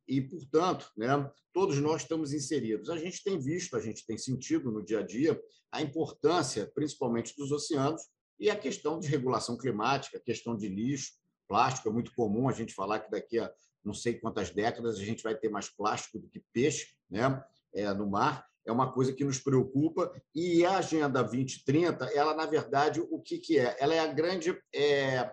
e, 0.07 0.21
portanto, 0.21 0.89
né, 0.95 1.29
todos 1.53 1.77
nós 1.79 2.03
estamos 2.03 2.31
inseridos. 2.31 2.89
A 2.89 2.97
gente 2.97 3.23
tem 3.23 3.37
visto, 3.37 3.75
a 3.75 3.81
gente 3.81 4.05
tem 4.05 4.17
sentido 4.17 4.71
no 4.71 4.83
dia 4.83 4.99
a 4.99 5.05
dia 5.05 5.39
a 5.71 5.81
importância, 5.81 6.71
principalmente 6.73 7.35
dos 7.35 7.51
oceanos, 7.51 8.01
e 8.39 8.49
a 8.49 8.55
questão 8.55 8.99
de 8.99 9.07
regulação 9.07 9.57
climática, 9.57 10.17
a 10.17 10.21
questão 10.21 10.55
de 10.55 10.69
lixo, 10.69 11.13
plástico. 11.47 11.89
É 11.89 11.91
muito 11.91 12.13
comum 12.13 12.47
a 12.47 12.53
gente 12.53 12.73
falar 12.73 12.99
que 12.99 13.11
daqui 13.11 13.39
a 13.39 13.51
não 13.83 13.93
sei 13.93 14.19
quantas 14.19 14.49
décadas 14.49 14.97
a 14.97 15.03
gente 15.03 15.23
vai 15.23 15.35
ter 15.35 15.49
mais 15.49 15.69
plástico 15.69 16.19
do 16.19 16.27
que 16.27 16.43
peixe 16.53 16.87
né, 17.09 17.43
é, 17.73 17.93
no 17.93 18.09
mar 18.09 18.45
é 18.67 18.71
uma 18.71 18.91
coisa 18.91 19.13
que 19.13 19.23
nos 19.23 19.39
preocupa. 19.39 20.11
E 20.35 20.65
a 20.65 20.77
Agenda 20.77 21.23
2030, 21.23 22.05
ela, 22.13 22.35
na 22.35 22.45
verdade, 22.45 22.99
o 22.99 23.19
que, 23.19 23.37
que 23.37 23.57
é? 23.57 23.75
Ela 23.79 23.95
é 23.95 23.99
a 23.99 24.07
grande 24.07 24.55
é, 24.75 25.31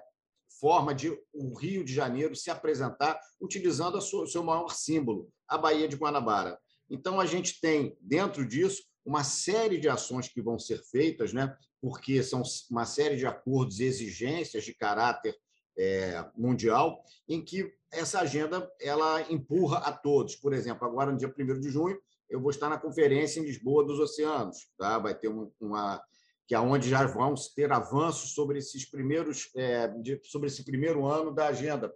forma 0.61 0.95
de 0.95 1.11
o 1.33 1.53
Rio 1.59 1.85
de 1.85 1.93
Janeiro 1.93 2.37
se 2.37 2.50
apresentar 2.50 3.21
utilizando 3.41 3.99
o 3.99 4.26
seu 4.26 4.43
maior 4.43 4.73
símbolo, 4.73 5.29
a 5.49 5.59
Baía 5.59 5.88
de 5.88 5.97
Guanabara. 5.97 6.59
Então, 6.88 7.21
a 7.21 7.26
gente 7.26 7.61
tem, 7.61 7.99
dentro 8.00 8.47
disso, 8.47 8.85
uma 9.05 9.25
série 9.25 9.79
de 9.79 9.88
ações 9.88 10.29
que 10.29 10.41
vão 10.41 10.59
ser 10.59 10.79
feitas, 10.85 11.33
né? 11.33 11.55
porque 11.81 12.23
são 12.23 12.43
uma 12.71 12.87
série 12.87 13.17
de 13.17 13.26
acordos 13.26 13.81
e 13.81 13.85
exigências 13.85 14.64
de 14.64 14.73
caráter 14.73 15.37
é, 15.76 16.25
mundial, 16.35 17.03
em 17.29 17.45
que 17.45 17.71
essa 17.93 18.21
agenda 18.21 18.71
ela 18.81 19.21
empurra 19.31 19.79
a 19.79 19.93
todos. 19.93 20.37
Por 20.37 20.53
exemplo, 20.53 20.87
agora, 20.87 21.12
no 21.12 21.19
dia 21.19 21.33
1 21.37 21.61
de 21.61 21.69
junho, 21.69 21.99
eu 22.35 22.41
vou 22.41 22.50
estar 22.50 22.69
na 22.69 22.76
conferência 22.76 23.38
em 23.38 23.45
Lisboa 23.45 23.85
dos 23.85 24.00
Oceanos, 24.00 24.69
tá? 24.76 24.99
Vai 24.99 25.14
ter 25.14 25.29
uma 25.29 26.03
que 26.47 26.55
é 26.55 26.61
onde 26.61 26.91
já 26.91 27.07
vamos 27.07 27.49
ter 27.55 27.73
avanços 27.73 28.35
sobre 28.35 28.59
esses 28.59 28.85
primeiros 28.85 29.50
é, 29.55 29.88
de, 29.88 30.21
sobre 30.25 30.49
esse 30.49 30.64
primeiro 30.64 31.07
ano 31.07 31.33
da 31.33 31.47
agenda. 31.47 31.95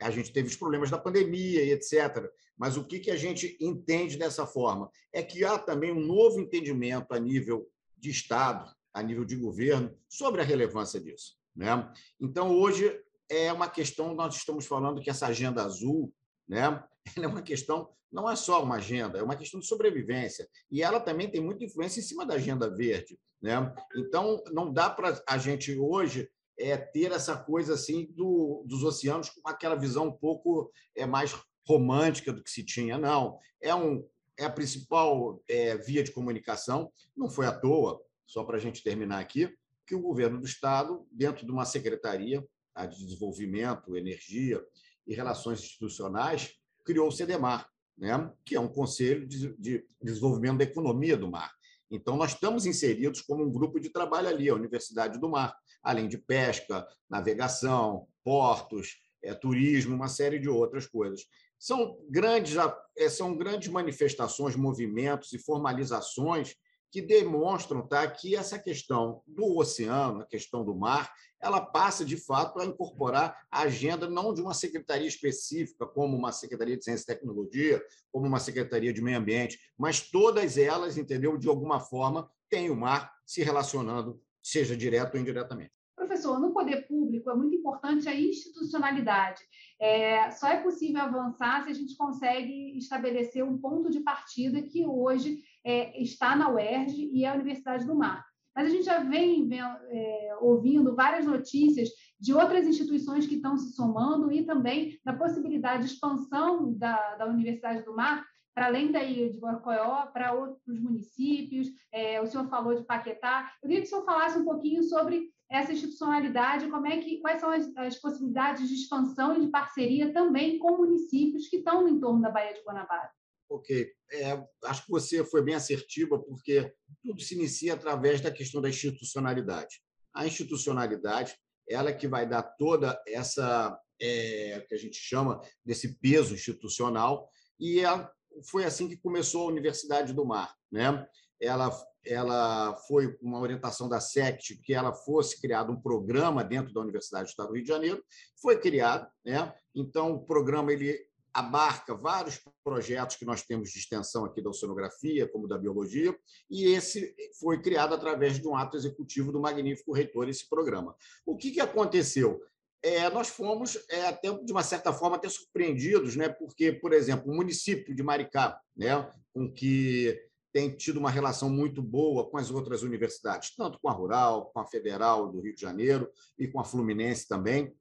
A 0.00 0.10
gente 0.10 0.32
teve 0.32 0.48
os 0.48 0.56
problemas 0.56 0.90
da 0.90 0.98
pandemia 0.98 1.62
e 1.62 1.70
etc. 1.70 2.30
Mas 2.58 2.76
o 2.76 2.84
que, 2.84 2.98
que 2.98 3.10
a 3.10 3.16
gente 3.16 3.56
entende 3.60 4.18
dessa 4.18 4.44
forma? 4.44 4.90
É 5.12 5.22
que 5.22 5.44
há 5.44 5.56
também 5.56 5.92
um 5.92 6.04
novo 6.04 6.40
entendimento 6.40 7.12
a 7.12 7.18
nível 7.18 7.70
de 7.96 8.10
Estado, 8.10 8.70
a 8.92 9.02
nível 9.02 9.24
de 9.24 9.36
governo, 9.36 9.96
sobre 10.08 10.42
a 10.42 10.44
relevância 10.44 11.00
disso. 11.00 11.38
Né? 11.56 11.90
Então, 12.20 12.50
hoje, 12.50 13.00
é 13.30 13.52
uma 13.52 13.68
questão, 13.68 14.14
nós 14.14 14.34
estamos 14.34 14.66
falando 14.66 15.00
que 15.00 15.08
essa 15.08 15.28
agenda 15.28 15.62
azul 15.62 16.12
né, 16.46 16.82
é 17.16 17.26
uma 17.26 17.42
questão 17.42 17.88
não 18.12 18.28
é 18.28 18.34
só 18.34 18.62
uma 18.62 18.76
agenda, 18.76 19.18
é 19.18 19.22
uma 19.22 19.36
questão 19.36 19.60
de 19.60 19.66
sobrevivência. 19.66 20.48
E 20.70 20.82
ela 20.82 20.98
também 20.98 21.30
tem 21.30 21.40
muita 21.40 21.64
influência 21.64 22.00
em 22.00 22.02
cima 22.02 22.26
da 22.26 22.34
agenda 22.34 22.68
verde. 22.68 23.18
Né? 23.40 23.54
Então, 23.96 24.42
não 24.52 24.72
dá 24.72 24.90
para 24.90 25.22
a 25.26 25.38
gente 25.38 25.78
hoje 25.78 26.28
é, 26.58 26.76
ter 26.76 27.12
essa 27.12 27.36
coisa 27.36 27.74
assim 27.74 28.06
do, 28.10 28.64
dos 28.66 28.82
oceanos 28.82 29.30
com 29.30 29.48
aquela 29.48 29.76
visão 29.76 30.08
um 30.08 30.12
pouco 30.12 30.70
é, 30.94 31.06
mais 31.06 31.34
romântica 31.66 32.32
do 32.32 32.42
que 32.42 32.50
se 32.50 32.64
tinha. 32.64 32.98
Não, 32.98 33.38
é, 33.62 33.74
um, 33.74 34.04
é 34.36 34.44
a 34.44 34.50
principal 34.50 35.42
é, 35.48 35.76
via 35.76 36.02
de 36.02 36.10
comunicação, 36.10 36.92
não 37.16 37.30
foi 37.30 37.46
à 37.46 37.52
toa, 37.52 38.02
só 38.26 38.44
para 38.44 38.56
a 38.56 38.60
gente 38.60 38.82
terminar 38.82 39.20
aqui, 39.20 39.54
que 39.86 39.94
o 39.94 40.00
governo 40.00 40.40
do 40.40 40.46
Estado, 40.46 41.06
dentro 41.10 41.46
de 41.46 41.52
uma 41.52 41.64
secretaria 41.64 42.44
a 42.74 42.86
de 42.86 43.04
Desenvolvimento, 43.04 43.96
Energia 43.96 44.64
e 45.06 45.14
Relações 45.14 45.60
Institucionais, 45.60 46.59
criou 46.84 47.08
o 47.08 47.12
CEDEMAR, 47.12 47.68
né? 47.96 48.30
que 48.44 48.54
é 48.54 48.60
um 48.60 48.68
conselho 48.68 49.26
de, 49.26 49.54
de 49.56 49.84
desenvolvimento 50.02 50.58
da 50.58 50.64
economia 50.64 51.16
do 51.16 51.30
mar. 51.30 51.52
Então, 51.90 52.16
nós 52.16 52.32
estamos 52.32 52.66
inseridos 52.66 53.20
como 53.20 53.44
um 53.44 53.50
grupo 53.50 53.80
de 53.80 53.90
trabalho 53.90 54.28
ali, 54.28 54.48
a 54.48 54.54
Universidade 54.54 55.18
do 55.18 55.28
Mar, 55.28 55.56
além 55.82 56.06
de 56.06 56.16
pesca, 56.16 56.86
navegação, 57.08 58.06
portos, 58.22 59.00
é, 59.22 59.34
turismo, 59.34 59.96
uma 59.96 60.08
série 60.08 60.38
de 60.38 60.48
outras 60.48 60.86
coisas. 60.86 61.26
São 61.58 61.98
grandes, 62.08 62.56
é, 62.96 63.08
são 63.08 63.36
grandes 63.36 63.68
manifestações, 63.68 64.54
movimentos 64.54 65.32
e 65.32 65.38
formalizações 65.38 66.54
que 66.90 67.00
demonstram 67.00 67.86
tá, 67.86 68.08
que 68.10 68.34
essa 68.34 68.58
questão 68.58 69.22
do 69.26 69.56
oceano, 69.56 70.22
a 70.22 70.26
questão 70.26 70.64
do 70.64 70.74
mar, 70.74 71.12
ela 71.40 71.60
passa, 71.60 72.04
de 72.04 72.16
fato, 72.16 72.60
a 72.60 72.66
incorporar 72.66 73.36
a 73.50 73.62
agenda 73.62 74.08
não 74.08 74.34
de 74.34 74.42
uma 74.42 74.52
secretaria 74.52 75.08
específica, 75.08 75.86
como 75.86 76.16
uma 76.16 76.32
Secretaria 76.32 76.76
de 76.76 76.84
Ciência 76.84 77.04
e 77.04 77.14
Tecnologia, 77.14 77.82
como 78.12 78.26
uma 78.26 78.38
Secretaria 78.38 78.92
de 78.92 79.00
Meio 79.00 79.18
Ambiente, 79.18 79.58
mas 79.78 80.10
todas 80.10 80.58
elas, 80.58 80.98
entendeu, 80.98 81.38
de 81.38 81.48
alguma 81.48 81.80
forma, 81.80 82.30
têm 82.50 82.70
o 82.70 82.76
mar 82.76 83.10
se 83.24 83.42
relacionando, 83.42 84.20
seja 84.42 84.76
direto 84.76 85.14
ou 85.14 85.20
indiretamente. 85.20 85.72
Professor, 85.96 86.40
no 86.40 86.52
poder 86.52 86.86
público 86.88 87.30
é 87.30 87.34
muito 87.34 87.54
importante 87.54 88.08
a 88.08 88.14
institucionalidade. 88.14 89.42
É, 89.78 90.30
só 90.30 90.48
é 90.48 90.62
possível 90.62 91.00
avançar 91.02 91.62
se 91.62 91.70
a 91.70 91.74
gente 91.74 91.96
consegue 91.96 92.76
estabelecer 92.76 93.44
um 93.44 93.58
ponto 93.58 93.90
de 93.90 94.00
partida 94.00 94.60
que 94.62 94.84
hoje 94.84 95.42
é, 95.64 96.00
está 96.02 96.34
na 96.36 96.50
UERJ 96.50 97.10
e 97.12 97.24
é 97.24 97.28
a 97.28 97.34
Universidade 97.34 97.86
do 97.86 97.94
Mar. 97.94 98.24
Mas 98.54 98.66
a 98.66 98.70
gente 98.70 98.84
já 98.84 98.98
vem 99.00 99.48
é, 99.52 100.36
ouvindo 100.40 100.94
várias 100.94 101.24
notícias 101.24 101.88
de 102.18 102.34
outras 102.34 102.66
instituições 102.66 103.26
que 103.26 103.36
estão 103.36 103.56
se 103.56 103.72
somando 103.72 104.30
e 104.32 104.44
também 104.44 104.98
da 105.04 105.12
possibilidade 105.12 105.86
de 105.86 105.92
expansão 105.92 106.74
da, 106.74 107.16
da 107.16 107.26
Universidade 107.26 107.84
do 107.84 107.94
Mar 107.94 108.24
para 108.54 108.66
além 108.66 108.90
da 108.90 109.02
ilha 109.02 109.32
de 109.32 109.38
Borcoió, 109.38 110.06
para 110.06 110.34
outros 110.34 110.80
municípios. 110.80 111.68
É, 111.92 112.20
o 112.20 112.26
senhor 112.26 112.48
falou 112.48 112.74
de 112.74 112.84
Paquetá. 112.84 113.50
Eu 113.62 113.68
queria 113.68 113.80
que 113.80 113.86
o 113.86 113.88
senhor 113.88 114.04
falasse 114.04 114.38
um 114.38 114.44
pouquinho 114.44 114.82
sobre 114.82 115.30
essa 115.48 115.72
institucionalidade, 115.72 116.68
como 116.68 116.86
é 116.86 116.98
que, 116.98 117.20
quais 117.20 117.40
são 117.40 117.50
as, 117.50 117.74
as 117.76 117.96
possibilidades 117.96 118.68
de 118.68 118.74
expansão 118.74 119.36
e 119.36 119.40
de 119.40 119.48
parceria 119.48 120.12
também 120.12 120.58
com 120.58 120.76
municípios 120.76 121.48
que 121.48 121.56
estão 121.56 121.82
no 121.82 121.88
entorno 121.88 122.20
da 122.20 122.30
Baía 122.30 122.52
de 122.52 122.62
Guanabara. 122.62 123.10
Ok. 123.50 123.92
É, 124.12 124.44
acho 124.64 124.84
que 124.84 124.90
você 124.90 125.24
foi 125.24 125.42
bem 125.42 125.56
assertiva, 125.56 126.18
porque 126.20 126.72
tudo 127.02 127.20
se 127.20 127.34
inicia 127.34 127.74
através 127.74 128.20
da 128.20 128.30
questão 128.30 128.62
da 128.62 128.68
institucionalidade. 128.68 129.82
A 130.14 130.24
institucionalidade 130.24 131.36
ela 131.68 131.90
é 131.90 131.92
que 131.92 132.08
vai 132.08 132.28
dar 132.28 132.42
toda 132.42 133.00
essa 133.06 133.78
é, 134.00 134.64
que 134.68 134.74
a 134.74 134.78
gente 134.78 134.96
chama 134.96 135.40
desse 135.64 135.98
peso 135.98 136.34
institucional 136.34 137.28
e 137.58 137.80
é, 137.80 138.08
foi 138.48 138.64
assim 138.64 138.88
que 138.88 138.96
começou 138.96 139.42
a 139.42 139.50
Universidade 139.50 140.12
do 140.12 140.24
Mar, 140.24 140.54
né? 140.70 141.06
Ela 141.40 141.70
ela 142.02 142.74
foi 142.88 143.14
uma 143.20 143.38
orientação 143.38 143.86
da 143.86 144.00
SECT 144.00 144.62
que 144.62 144.72
ela 144.72 144.94
fosse 144.94 145.38
criado 145.38 145.70
um 145.70 145.80
programa 145.80 146.42
dentro 146.42 146.72
da 146.72 146.80
Universidade 146.80 147.24
do 147.24 147.28
Estado 147.28 147.48
do 147.48 147.54
Rio 147.54 147.62
de 147.62 147.68
Janeiro, 147.68 148.02
foi 148.40 148.58
criado, 148.58 149.06
né? 149.22 149.52
Então 149.74 150.12
o 150.12 150.24
programa 150.24 150.72
ele 150.72 150.98
abarca 151.32 151.94
vários 151.94 152.40
projetos 152.64 153.16
que 153.16 153.24
nós 153.24 153.42
temos 153.42 153.70
de 153.70 153.78
extensão 153.78 154.24
aqui 154.24 154.42
da 154.42 154.50
oceanografia, 154.50 155.28
como 155.28 155.46
da 155.46 155.58
biologia, 155.58 156.16
e 156.50 156.64
esse 156.66 157.14
foi 157.38 157.60
criado 157.60 157.94
através 157.94 158.40
de 158.40 158.46
um 158.46 158.56
ato 158.56 158.76
executivo 158.76 159.32
do 159.32 159.40
magnífico 159.40 159.92
reitor 159.92 160.28
esse 160.28 160.48
programa. 160.48 160.94
O 161.24 161.36
que, 161.36 161.50
que 161.50 161.60
aconteceu? 161.60 162.40
É, 162.82 163.10
nós 163.10 163.28
fomos, 163.28 163.78
é, 163.90 164.06
até, 164.06 164.32
de 164.32 164.52
uma 164.52 164.62
certa 164.62 164.92
forma, 164.92 165.16
até 165.16 165.28
surpreendidos, 165.28 166.16
né? 166.16 166.28
porque, 166.28 166.72
por 166.72 166.92
exemplo, 166.92 167.30
o 167.30 167.36
município 167.36 167.94
de 167.94 168.02
Maricá, 168.02 168.58
né? 168.74 169.08
com 169.32 169.52
que 169.52 170.18
tem 170.52 170.74
tido 170.74 170.98
uma 170.98 171.10
relação 171.10 171.48
muito 171.48 171.82
boa 171.82 172.28
com 172.28 172.38
as 172.38 172.50
outras 172.50 172.82
universidades, 172.82 173.54
tanto 173.54 173.78
com 173.80 173.88
a 173.88 173.92
Rural, 173.92 174.50
com 174.52 174.60
a 174.60 174.66
Federal 174.66 175.30
do 175.30 175.40
Rio 175.40 175.54
de 175.54 175.60
Janeiro 175.60 176.10
e 176.38 176.48
com 176.48 176.58
a 176.58 176.64
Fluminense 176.64 177.28
também, 177.28 177.72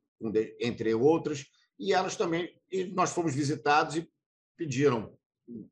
entre 0.60 0.94
outras, 0.94 1.46
e 1.80 1.94
elas 1.94 2.16
também, 2.16 2.54
e 2.72 2.86
nós 2.86 3.12
fomos 3.12 3.34
visitados 3.34 3.96
e 3.96 4.12
pediram 4.58 5.18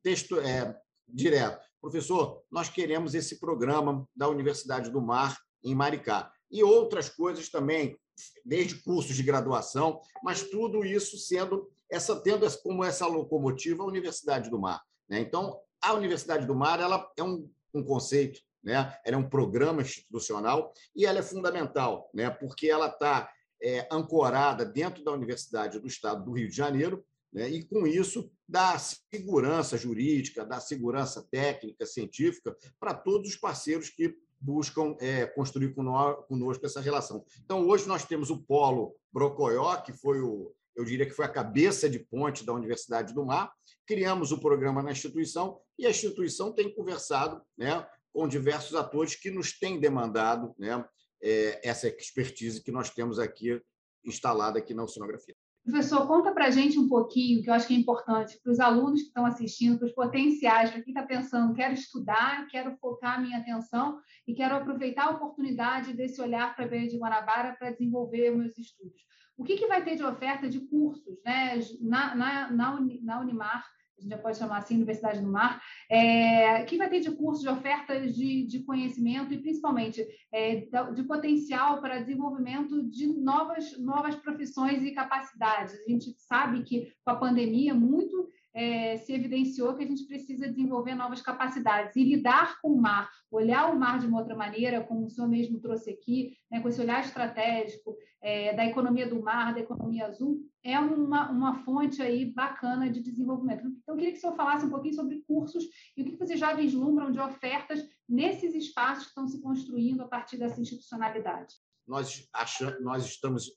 texto 0.02 0.40
é, 0.40 0.76
direto, 1.08 1.66
professor, 1.82 2.44
nós 2.50 2.70
queremos 2.70 3.14
esse 3.14 3.40
programa 3.40 4.08
da 4.16 4.28
Universidade 4.28 4.90
do 4.90 5.02
Mar 5.02 5.38
em 5.64 5.76
Maricá 5.76 6.32
e 6.50 6.64
outras 6.64 7.10
coisas 7.10 7.50
também, 7.50 8.00
desde 8.44 8.82
cursos 8.82 9.16
de 9.16 9.24
graduação, 9.24 10.02
mas 10.24 10.44
tudo 10.44 10.84
isso 10.84 11.18
sendo 11.18 11.70
essa 11.90 12.20
tendo 12.20 12.46
como 12.62 12.84
essa 12.84 13.06
locomotiva 13.06 13.84
a 13.84 13.88
Universidade 13.88 14.50
do 14.50 14.60
Mar. 14.60 14.82
Né? 15.08 15.20
Então, 15.20 15.60
a 15.82 15.94
Universidade 15.94 16.46
do 16.46 16.56
Mar 16.56 16.80
ela 16.80 17.10
é 17.16 17.24
um, 17.24 17.50
um 17.74 17.84
conceito, 17.84 18.42
né? 18.64 18.98
ela 19.06 19.16
é 19.16 19.20
um 19.20 19.30
programa 19.30 19.82
institucional 19.82 20.74
e 20.96 21.06
ela 21.06 21.20
é 21.20 21.24
fundamental, 21.24 22.10
né? 22.14 22.30
porque 22.30 22.68
ela 22.68 22.88
está 22.88 23.32
é, 23.62 23.88
ancorada 23.92 24.66
dentro 24.66 25.04
da 25.04 25.12
Universidade 25.12 25.80
do 25.80 25.88
Estado 25.88 26.24
do 26.24 26.32
Rio 26.32 26.50
de 26.50 26.56
Janeiro, 26.56 27.04
né? 27.32 27.50
e, 27.50 27.64
com 27.64 27.86
isso, 27.86 28.32
dá 28.48 28.78
segurança 28.80 29.78
jurídica, 29.78 30.46
dá 30.46 30.60
segurança 30.60 31.26
técnica, 31.30 31.86
científica 31.86 32.56
para 32.80 32.94
todos 32.94 33.30
os 33.30 33.36
parceiros 33.36 33.90
que 33.90 34.16
buscam 34.40 34.96
é, 35.00 35.26
construir 35.26 35.74
conosco 35.74 36.66
essa 36.66 36.80
relação. 36.80 37.26
Então, 37.44 37.68
hoje 37.68 37.88
nós 37.88 38.06
temos 38.06 38.30
o 38.30 38.44
Polo 38.44 38.96
Brocoió, 39.12 39.76
que 39.78 39.92
foi 39.92 40.22
o, 40.22 40.54
eu 40.76 40.86
diria 40.86 41.08
que 41.08 41.14
foi 41.14 41.26
a 41.26 41.30
cabeça 41.30 41.90
de 41.90 42.00
ponte 42.00 42.46
da 42.46 42.54
Universidade 42.54 43.14
do 43.14 43.26
Mar. 43.26 43.52
Criamos 43.86 44.32
o 44.32 44.40
programa 44.40 44.84
na 44.84 44.92
instituição 44.92 45.60
e 45.78 45.88
a 45.88 45.90
instituição 45.90 46.54
tem 46.54 46.74
conversado 46.74 47.42
né, 47.58 47.86
com 48.14 48.28
diversos 48.28 48.76
atores 48.76 49.16
que 49.16 49.32
nos 49.32 49.58
têm 49.58 49.80
demandado 49.80 50.54
né, 50.58 50.86
é, 51.22 51.68
essa 51.68 51.88
expertise 51.88 52.64
que 52.64 52.72
nós 52.72 52.90
temos 52.90 53.20
aqui 53.20 53.62
instalada 54.06 54.60
aqui 54.60 54.74
na 54.74 54.84
oceanografia. 54.84 55.36
Professor, 55.64 56.08
conta 56.08 56.32
para 56.32 56.46
a 56.46 56.50
gente 56.50 56.80
um 56.80 56.88
pouquinho, 56.88 57.44
que 57.44 57.50
eu 57.50 57.54
acho 57.54 57.68
que 57.68 57.74
é 57.74 57.78
importante 57.78 58.40
para 58.42 58.54
os 58.54 58.60
alunos 58.60 59.02
que 59.02 59.08
estão 59.08 59.26
assistindo, 59.26 59.78
para 59.78 59.88
os 59.88 59.94
potenciais, 59.94 60.72
para 60.72 60.82
quem 60.82 60.94
está 60.94 61.06
pensando, 61.06 61.54
quero 61.54 61.74
estudar, 61.74 62.48
quero 62.48 62.78
focar 62.78 63.18
a 63.18 63.22
minha 63.22 63.38
atenção 63.38 64.00
e 64.26 64.34
quero 64.34 64.56
aproveitar 64.56 65.08
a 65.08 65.10
oportunidade 65.12 65.92
desse 65.92 66.22
olhar 66.22 66.56
para 66.56 66.64
a 66.64 66.68
Baía 66.70 66.88
de 66.88 66.98
Guanabara 66.98 67.54
para 67.60 67.72
desenvolver 67.72 68.32
meus 68.32 68.58
estudos. 68.58 69.02
O 69.36 69.44
que, 69.44 69.58
que 69.58 69.68
vai 69.68 69.84
ter 69.84 69.98
de 69.98 70.04
oferta 70.04 70.48
de 70.48 70.62
cursos 70.62 71.22
né, 71.26 71.60
na, 71.82 72.16
na, 72.16 72.52
na, 72.52 72.82
na 73.02 73.20
Unimar 73.20 73.66
a 73.98 74.02
gente 74.02 74.12
já 74.12 74.18
pode 74.18 74.38
chamar 74.38 74.58
assim, 74.60 74.76
Universidade 74.76 75.22
do 75.22 75.28
Mar, 75.28 75.62
é, 75.90 76.64
que 76.64 76.78
vai 76.78 76.90
ter 76.90 77.00
de 77.00 77.12
cursos, 77.12 77.42
de 77.42 77.50
ofertas 77.50 78.16
de, 78.16 78.46
de 78.46 78.60
conhecimento 78.60 79.34
e, 79.34 79.40
principalmente, 79.40 80.06
é, 80.32 80.68
de 80.94 81.04
potencial 81.04 81.82
para 81.82 82.00
desenvolvimento 82.00 82.84
de 82.90 83.08
novas, 83.08 83.78
novas 83.80 84.16
profissões 84.16 84.84
e 84.84 84.92
capacidades. 84.92 85.74
A 85.74 85.90
gente 85.90 86.14
sabe 86.20 86.64
que, 86.64 86.94
com 87.04 87.12
a 87.12 87.16
pandemia, 87.16 87.74
muito 87.74 88.30
é, 88.58 88.98
se 88.98 89.14
evidenciou 89.14 89.76
que 89.76 89.84
a 89.84 89.88
gente 89.88 90.08
precisa 90.08 90.50
desenvolver 90.50 90.96
novas 90.96 91.22
capacidades 91.22 91.96
e 91.96 92.04
lidar 92.04 92.60
com 92.60 92.70
o 92.70 92.82
mar, 92.82 93.08
olhar 93.30 93.72
o 93.72 93.78
mar 93.78 94.00
de 94.00 94.08
uma 94.08 94.18
outra 94.18 94.36
maneira, 94.36 94.84
como 94.84 95.06
o 95.06 95.10
senhor 95.10 95.28
mesmo 95.28 95.60
trouxe 95.60 95.92
aqui, 95.92 96.36
né, 96.50 96.60
com 96.60 96.68
esse 96.68 96.82
olhar 96.82 97.06
estratégico 97.06 97.96
é, 98.20 98.56
da 98.56 98.66
economia 98.66 99.08
do 99.08 99.22
mar, 99.22 99.54
da 99.54 99.60
economia 99.60 100.08
azul, 100.08 100.42
é 100.64 100.80
uma, 100.80 101.30
uma 101.30 101.64
fonte 101.64 102.02
aí 102.02 102.26
bacana 102.26 102.90
de 102.90 103.00
desenvolvimento. 103.00 103.68
Então, 103.68 103.94
eu 103.94 103.96
queria 103.96 104.12
que 104.12 104.18
o 104.18 104.22
senhor 104.22 104.36
falasse 104.36 104.66
um 104.66 104.72
pouquinho 104.72 104.96
sobre 104.96 105.24
cursos 105.28 105.64
e 105.96 106.02
o 106.02 106.06
que 106.06 106.18
vocês 106.18 106.40
já 106.40 106.52
vislumbram 106.56 107.12
de 107.12 107.20
ofertas 107.20 107.88
nesses 108.10 108.56
espaços 108.56 109.04
que 109.04 109.10
estão 109.10 109.28
se 109.28 109.40
construindo 109.40 110.02
a 110.02 110.08
partir 110.08 110.36
dessa 110.38 110.60
institucionalidade. 110.60 111.54
Nós, 111.88 112.28
achamos, 112.34 112.84
nós 112.84 113.06
estamos 113.06 113.52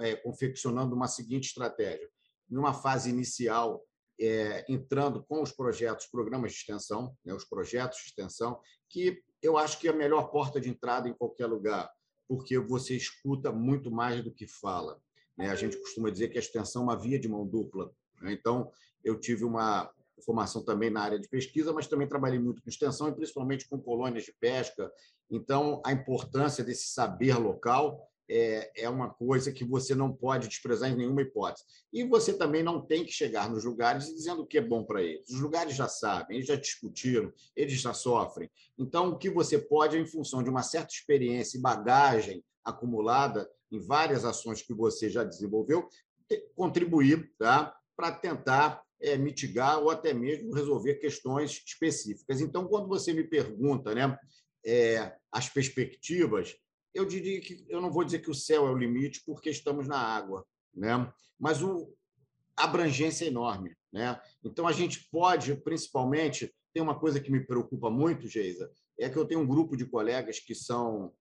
é, 0.00 0.16
confeccionando 0.16 0.96
uma 0.96 1.06
seguinte 1.06 1.46
estratégia. 1.46 2.10
Numa 2.50 2.74
fase 2.74 3.08
inicial, 3.08 3.80
é, 4.20 4.64
entrando 4.68 5.22
com 5.22 5.42
os 5.42 5.52
projetos, 5.52 6.06
programas 6.06 6.52
de 6.52 6.58
extensão, 6.58 7.16
né, 7.24 7.34
os 7.34 7.44
projetos 7.44 7.98
de 7.98 8.04
extensão, 8.06 8.60
que 8.88 9.22
eu 9.42 9.56
acho 9.56 9.78
que 9.78 9.88
é 9.88 9.90
a 9.90 9.96
melhor 9.96 10.30
porta 10.30 10.60
de 10.60 10.68
entrada 10.68 11.08
em 11.08 11.14
qualquer 11.14 11.46
lugar, 11.46 11.90
porque 12.28 12.58
você 12.58 12.96
escuta 12.96 13.50
muito 13.52 13.90
mais 13.90 14.22
do 14.22 14.32
que 14.32 14.46
fala. 14.46 15.00
Né? 15.36 15.50
A 15.50 15.54
gente 15.54 15.76
costuma 15.78 16.10
dizer 16.10 16.28
que 16.28 16.38
a 16.38 16.40
extensão 16.40 16.82
é 16.82 16.84
uma 16.84 16.98
via 16.98 17.18
de 17.18 17.28
mão 17.28 17.46
dupla. 17.46 17.92
Né? 18.20 18.32
Então, 18.32 18.70
eu 19.02 19.18
tive 19.18 19.44
uma 19.44 19.90
formação 20.24 20.64
também 20.64 20.90
na 20.90 21.02
área 21.02 21.18
de 21.18 21.28
pesquisa, 21.28 21.72
mas 21.72 21.88
também 21.88 22.06
trabalhei 22.06 22.38
muito 22.38 22.62
com 22.62 22.70
extensão 22.70 23.08
e 23.08 23.14
principalmente 23.14 23.68
com 23.68 23.80
colônias 23.80 24.24
de 24.24 24.32
pesca. 24.32 24.90
Então, 25.30 25.82
a 25.84 25.92
importância 25.92 26.62
desse 26.62 26.88
saber 26.88 27.36
local 27.38 28.08
é, 28.28 28.84
é 28.84 28.88
uma 28.88 29.10
coisa 29.10 29.52
que 29.52 29.64
você 29.64 29.94
não 29.94 30.12
pode 30.12 30.48
desprezar 30.48 30.90
em 30.90 30.96
nenhuma 30.96 31.22
hipótese. 31.22 31.64
E 31.92 32.04
você 32.04 32.32
também 32.32 32.62
não 32.62 32.80
tem 32.80 33.04
que 33.04 33.12
chegar 33.12 33.50
nos 33.50 33.64
lugares 33.64 34.06
dizendo 34.06 34.42
o 34.42 34.46
que 34.46 34.58
é 34.58 34.62
bom 34.62 34.84
para 34.84 35.02
eles. 35.02 35.28
Os 35.28 35.40
lugares 35.40 35.74
já 35.74 35.88
sabem, 35.88 36.36
eles 36.36 36.48
já 36.48 36.56
discutiram, 36.56 37.32
eles 37.54 37.80
já 37.80 37.92
sofrem. 37.92 38.50
Então, 38.78 39.10
o 39.10 39.18
que 39.18 39.30
você 39.30 39.58
pode, 39.58 39.98
em 39.98 40.06
função 40.06 40.42
de 40.42 40.50
uma 40.50 40.62
certa 40.62 40.92
experiência 40.92 41.58
e 41.58 41.60
bagagem 41.60 42.44
acumulada 42.64 43.48
em 43.70 43.80
várias 43.80 44.24
ações 44.24 44.62
que 44.62 44.74
você 44.74 45.10
já 45.10 45.24
desenvolveu, 45.24 45.88
contribuir 46.54 47.32
tá? 47.38 47.76
para 47.96 48.12
tentar 48.12 48.82
é, 49.00 49.16
mitigar 49.16 49.78
ou 49.78 49.90
até 49.90 50.14
mesmo 50.14 50.54
resolver 50.54 50.94
questões 50.94 51.62
específicas. 51.66 52.40
Então, 52.40 52.66
quando 52.66 52.88
você 52.88 53.12
me 53.12 53.24
pergunta 53.24 53.94
né, 53.94 54.16
é, 54.64 55.14
as 55.30 55.48
perspectivas, 55.48 56.56
eu 56.94 57.06
diria 57.06 57.40
que 57.40 57.64
eu 57.68 57.80
não 57.80 57.90
vou 57.90 58.04
dizer 58.04 58.20
que 58.20 58.30
o 58.30 58.34
céu 58.34 58.66
é 58.66 58.70
o 58.70 58.76
limite, 58.76 59.22
porque 59.24 59.50
estamos 59.50 59.86
na 59.86 59.98
água, 59.98 60.46
né? 60.74 61.12
mas 61.38 61.62
o, 61.62 61.92
a 62.56 62.64
abrangência 62.64 63.24
é 63.24 63.28
enorme. 63.28 63.76
Né? 63.92 64.20
Então, 64.44 64.66
a 64.66 64.72
gente 64.72 65.08
pode, 65.10 65.54
principalmente, 65.56 66.54
tem 66.72 66.82
uma 66.82 66.98
coisa 66.98 67.20
que 67.20 67.30
me 67.30 67.44
preocupa 67.44 67.90
muito, 67.90 68.28
Geisa, 68.28 68.70
é 68.98 69.08
que 69.08 69.16
eu 69.16 69.26
tenho 69.26 69.40
um 69.40 69.46
grupo 69.46 69.76
de 69.76 69.86
colegas 69.86 70.38
que 70.38 70.54
são 70.54 71.12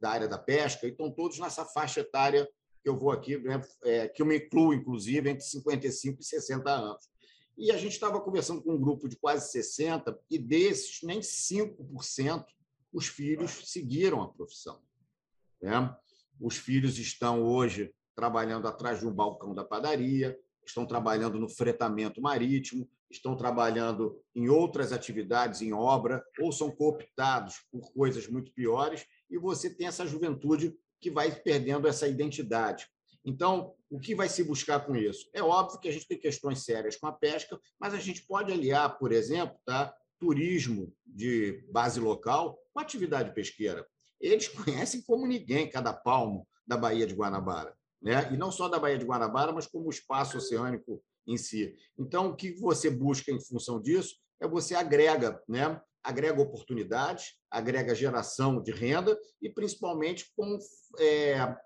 da 0.00 0.10
área 0.10 0.28
da 0.28 0.38
pesca 0.38 0.86
e 0.86 0.90
estão 0.90 1.10
todos 1.10 1.38
nessa 1.38 1.64
faixa 1.64 2.00
etária 2.00 2.48
que 2.82 2.88
eu 2.88 2.98
vou 2.98 3.10
aqui, 3.10 3.36
né? 3.38 3.60
é, 3.84 4.08
que 4.08 4.22
eu 4.22 4.26
me 4.26 4.38
incluo, 4.38 4.72
inclusive, 4.72 5.28
entre 5.28 5.44
55 5.44 6.20
e 6.20 6.24
60 6.24 6.70
anos. 6.70 7.10
E 7.58 7.70
a 7.70 7.76
gente 7.76 7.92
estava 7.92 8.20
conversando 8.20 8.62
com 8.62 8.72
um 8.72 8.80
grupo 8.80 9.06
de 9.06 9.16
quase 9.16 9.50
60, 9.52 10.18
e 10.30 10.38
desses, 10.38 11.02
nem 11.02 11.20
5% 11.20 12.46
os 12.92 13.06
filhos 13.06 13.70
seguiram 13.70 14.22
a 14.22 14.32
profissão. 14.32 14.80
Né? 15.60 15.94
Os 16.40 16.56
filhos 16.56 16.98
estão 16.98 17.42
hoje 17.42 17.92
trabalhando 18.14 18.66
atrás 18.66 19.00
de 19.00 19.06
um 19.06 19.12
balcão 19.12 19.54
da 19.54 19.64
padaria, 19.64 20.38
estão 20.64 20.86
trabalhando 20.86 21.38
no 21.38 21.48
fretamento 21.48 22.20
marítimo, 22.20 22.88
estão 23.10 23.36
trabalhando 23.36 24.20
em 24.34 24.48
outras 24.48 24.92
atividades, 24.92 25.62
em 25.62 25.72
obra, 25.72 26.22
ou 26.38 26.52
são 26.52 26.70
cooptados 26.70 27.56
por 27.70 27.92
coisas 27.92 28.28
muito 28.28 28.52
piores, 28.52 29.04
e 29.28 29.38
você 29.38 29.68
tem 29.68 29.86
essa 29.86 30.06
juventude 30.06 30.76
que 31.00 31.10
vai 31.10 31.34
perdendo 31.34 31.88
essa 31.88 32.06
identidade. 32.06 32.86
Então, 33.24 33.74
o 33.90 33.98
que 33.98 34.14
vai 34.14 34.28
se 34.28 34.44
buscar 34.44 34.80
com 34.80 34.94
isso? 34.94 35.28
É 35.34 35.42
óbvio 35.42 35.80
que 35.80 35.88
a 35.88 35.92
gente 35.92 36.06
tem 36.06 36.18
questões 36.18 36.64
sérias 36.64 36.96
com 36.96 37.06
a 37.06 37.12
pesca, 37.12 37.58
mas 37.78 37.92
a 37.92 37.98
gente 37.98 38.24
pode 38.26 38.52
aliar, 38.52 38.98
por 38.98 39.12
exemplo, 39.12 39.58
tá, 39.64 39.94
turismo 40.18 40.94
de 41.04 41.64
base 41.72 41.98
local 41.98 42.58
com 42.72 42.80
atividade 42.80 43.34
pesqueira 43.34 43.86
eles 44.20 44.48
conhecem 44.48 45.02
como 45.02 45.26
ninguém 45.26 45.70
cada 45.70 45.92
palmo 45.92 46.46
da 46.66 46.76
Baía 46.76 47.06
de 47.06 47.14
Guanabara. 47.14 47.74
Né? 48.00 48.32
E 48.32 48.36
não 48.36 48.50
só 48.50 48.68
da 48.68 48.78
Baía 48.78 48.98
de 48.98 49.04
Guanabara, 49.04 49.52
mas 49.52 49.66
como 49.66 49.86
o 49.86 49.90
espaço 49.90 50.38
oceânico 50.38 51.02
em 51.26 51.36
si. 51.36 51.76
Então, 51.98 52.30
o 52.30 52.36
que 52.36 52.52
você 52.52 52.90
busca 52.90 53.30
em 53.30 53.40
função 53.40 53.80
disso 53.80 54.16
é 54.40 54.48
você 54.48 54.74
agrega, 54.74 55.42
né? 55.48 55.80
agrega 56.02 56.40
oportunidades, 56.40 57.34
agrega 57.50 57.94
geração 57.94 58.62
de 58.62 58.72
renda 58.72 59.18
e, 59.40 59.50
principalmente, 59.50 60.32
com 60.34 60.58
é, 60.98 61.56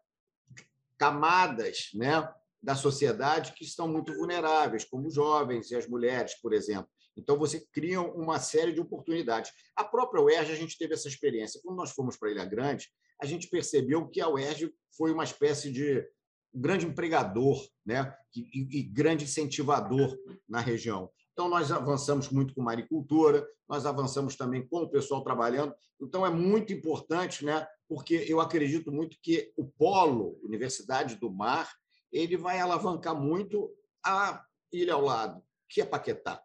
camadas 0.98 1.90
né, 1.94 2.28
da 2.62 2.74
sociedade 2.74 3.52
que 3.52 3.64
estão 3.64 3.86
muito 3.86 4.14
vulneráveis, 4.14 4.84
como 4.84 5.06
os 5.06 5.14
jovens 5.14 5.70
e 5.70 5.76
as 5.76 5.86
mulheres, 5.86 6.34
por 6.40 6.52
exemplo. 6.52 6.88
Então, 7.16 7.38
você 7.38 7.60
cria 7.72 8.00
uma 8.00 8.38
série 8.38 8.72
de 8.72 8.80
oportunidades. 8.80 9.52
A 9.76 9.84
própria 9.84 10.22
UERJ, 10.22 10.52
a 10.52 10.56
gente 10.56 10.78
teve 10.78 10.94
essa 10.94 11.08
experiência. 11.08 11.60
Quando 11.62 11.76
nós 11.76 11.92
fomos 11.92 12.16
para 12.16 12.30
Ilha 12.30 12.44
Grande, 12.44 12.88
a 13.20 13.26
gente 13.26 13.48
percebeu 13.48 14.08
que 14.08 14.20
a 14.20 14.28
UERJ 14.28 14.72
foi 14.96 15.12
uma 15.12 15.24
espécie 15.24 15.70
de 15.70 16.06
grande 16.52 16.86
empregador 16.86 17.60
né? 17.84 18.14
e, 18.34 18.78
e 18.78 18.82
grande 18.82 19.24
incentivador 19.24 20.16
na 20.48 20.60
região. 20.60 21.10
Então, 21.32 21.48
nós 21.48 21.72
avançamos 21.72 22.28
muito 22.28 22.54
com 22.54 22.62
maricultura, 22.62 23.46
nós 23.68 23.86
avançamos 23.86 24.36
também 24.36 24.66
com 24.66 24.82
o 24.82 24.88
pessoal 24.88 25.22
trabalhando. 25.22 25.74
Então, 26.00 26.24
é 26.24 26.30
muito 26.30 26.72
importante, 26.72 27.44
né? 27.44 27.66
porque 27.88 28.24
eu 28.28 28.40
acredito 28.40 28.92
muito 28.92 29.16
que 29.20 29.52
o 29.56 29.66
polo 29.66 30.38
Universidade 30.42 31.16
do 31.16 31.30
Mar 31.30 31.72
ele 32.12 32.36
vai 32.36 32.60
alavancar 32.60 33.14
muito 33.14 33.74
a 34.04 34.44
ilha 34.72 34.94
ao 34.94 35.02
lado, 35.02 35.42
que 35.68 35.80
é 35.80 35.84
Paquetá. 35.84 36.40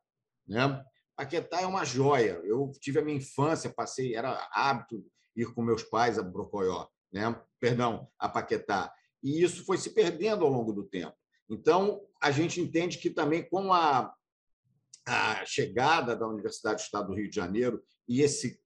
Né? 0.49 0.83
Paquetá 1.15 1.62
é 1.62 1.67
uma 1.67 1.85
joia. 1.85 2.41
Eu 2.43 2.71
tive 2.81 2.99
a 2.99 3.03
minha 3.03 3.17
infância, 3.17 3.69
passei, 3.69 4.15
era 4.15 4.49
hábito 4.51 5.05
ir 5.35 5.53
com 5.53 5.62
meus 5.62 5.83
pais 5.83 6.17
a 6.17 6.23
Brocoió, 6.23 6.88
né? 7.13 7.39
perdão, 7.59 8.09
a 8.17 8.27
Paquetá. 8.27 8.91
E 9.21 9.43
isso 9.43 9.63
foi 9.63 9.77
se 9.77 9.91
perdendo 9.91 10.43
ao 10.43 10.51
longo 10.51 10.73
do 10.73 10.83
tempo. 10.83 11.15
Então, 11.49 12.01
a 12.21 12.31
gente 12.31 12.59
entende 12.59 12.97
que 12.97 13.09
também 13.09 13.47
com 13.47 13.71
a, 13.71 14.13
a 15.05 15.45
chegada 15.45 16.15
da 16.15 16.27
Universidade 16.27 16.81
do 16.81 16.85
Estado 16.85 17.07
do 17.07 17.15
Rio 17.15 17.29
de 17.29 17.35
Janeiro 17.35 17.83
e 18.07 18.21
esse 18.21 18.59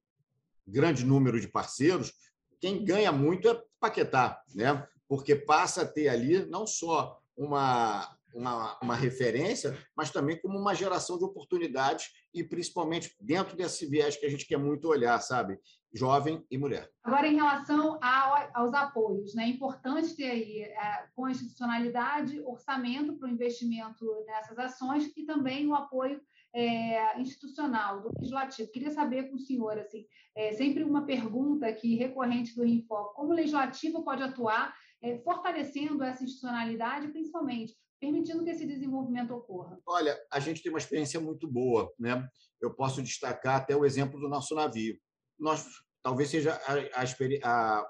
grande 0.65 1.05
número 1.05 1.39
de 1.39 1.47
parceiros, 1.47 2.13
quem 2.59 2.83
ganha 2.83 3.11
muito 3.11 3.49
é 3.49 3.61
Paquetá, 3.79 4.41
né? 4.55 4.87
porque 5.07 5.35
passa 5.35 5.81
a 5.81 5.87
ter 5.87 6.07
ali 6.07 6.45
não 6.45 6.65
só 6.65 7.19
uma, 7.35 8.15
uma, 8.33 8.77
uma 8.81 8.95
referência, 8.95 9.77
mas 9.95 10.11
também 10.11 10.39
como 10.41 10.57
uma 10.57 10.73
geração 10.73 11.17
de 11.17 11.23
oportunidades 11.23 12.11
e 12.33 12.43
principalmente 12.43 13.15
dentro 13.19 13.55
desse 13.55 13.85
viés 13.85 14.17
que 14.17 14.25
a 14.25 14.29
gente 14.29 14.47
quer 14.47 14.57
muito 14.57 14.87
olhar, 14.87 15.19
sabe? 15.21 15.59
Jovem 15.93 16.43
e 16.49 16.57
mulher. 16.57 16.89
Agora, 17.03 17.27
em 17.27 17.35
relação 17.35 17.99
ao, 18.01 18.49
aos 18.53 18.73
apoios, 18.73 19.35
né? 19.35 19.43
é 19.43 19.47
importante 19.47 20.15
ter 20.15 20.31
aí 20.31 20.61
é, 20.63 21.07
constitucionalidade, 21.15 22.41
orçamento 22.41 23.15
para 23.17 23.27
o 23.27 23.31
investimento 23.31 24.05
nessas 24.25 24.57
ações 24.57 25.11
e 25.15 25.23
também 25.25 25.67
o 25.67 25.75
apoio 25.75 26.19
é, 26.53 27.19
institucional, 27.19 28.01
do 28.01 28.11
legislativo. 28.17 28.71
Queria 28.71 28.91
saber 28.91 29.29
com 29.29 29.35
o 29.35 29.39
senhor, 29.39 29.77
assim, 29.77 30.05
é, 30.35 30.53
sempre 30.53 30.83
uma 30.83 31.05
pergunta 31.05 31.67
aqui 31.67 31.95
recorrente 31.95 32.55
do 32.55 32.63
Rinfoco, 32.63 33.15
como 33.15 33.31
o 33.31 33.35
legislativo 33.35 34.03
pode 34.03 34.23
atuar 34.23 34.73
é, 35.01 35.17
fortalecendo 35.19 36.03
essa 36.03 36.23
institucionalidade, 36.23 37.09
principalmente 37.09 37.75
permitindo 38.03 38.43
que 38.43 38.49
esse 38.49 38.65
desenvolvimento 38.65 39.31
ocorra? 39.31 39.79
Olha, 39.87 40.19
a 40.29 40.37
gente 40.37 40.61
tem 40.61 40.69
uma 40.69 40.77
experiência 40.77 41.21
muito 41.21 41.47
boa, 41.47 41.89
né? 41.97 42.27
Eu 42.61 42.73
posso 42.75 43.01
destacar 43.01 43.55
até 43.55 43.75
o 43.77 43.85
exemplo 43.85 44.19
do 44.19 44.27
nosso 44.27 44.53
navio. 44.53 44.99
Nós 45.39 45.65
talvez 46.03 46.29
seja 46.29 46.53
a, 46.65 47.01
a, 47.49 47.87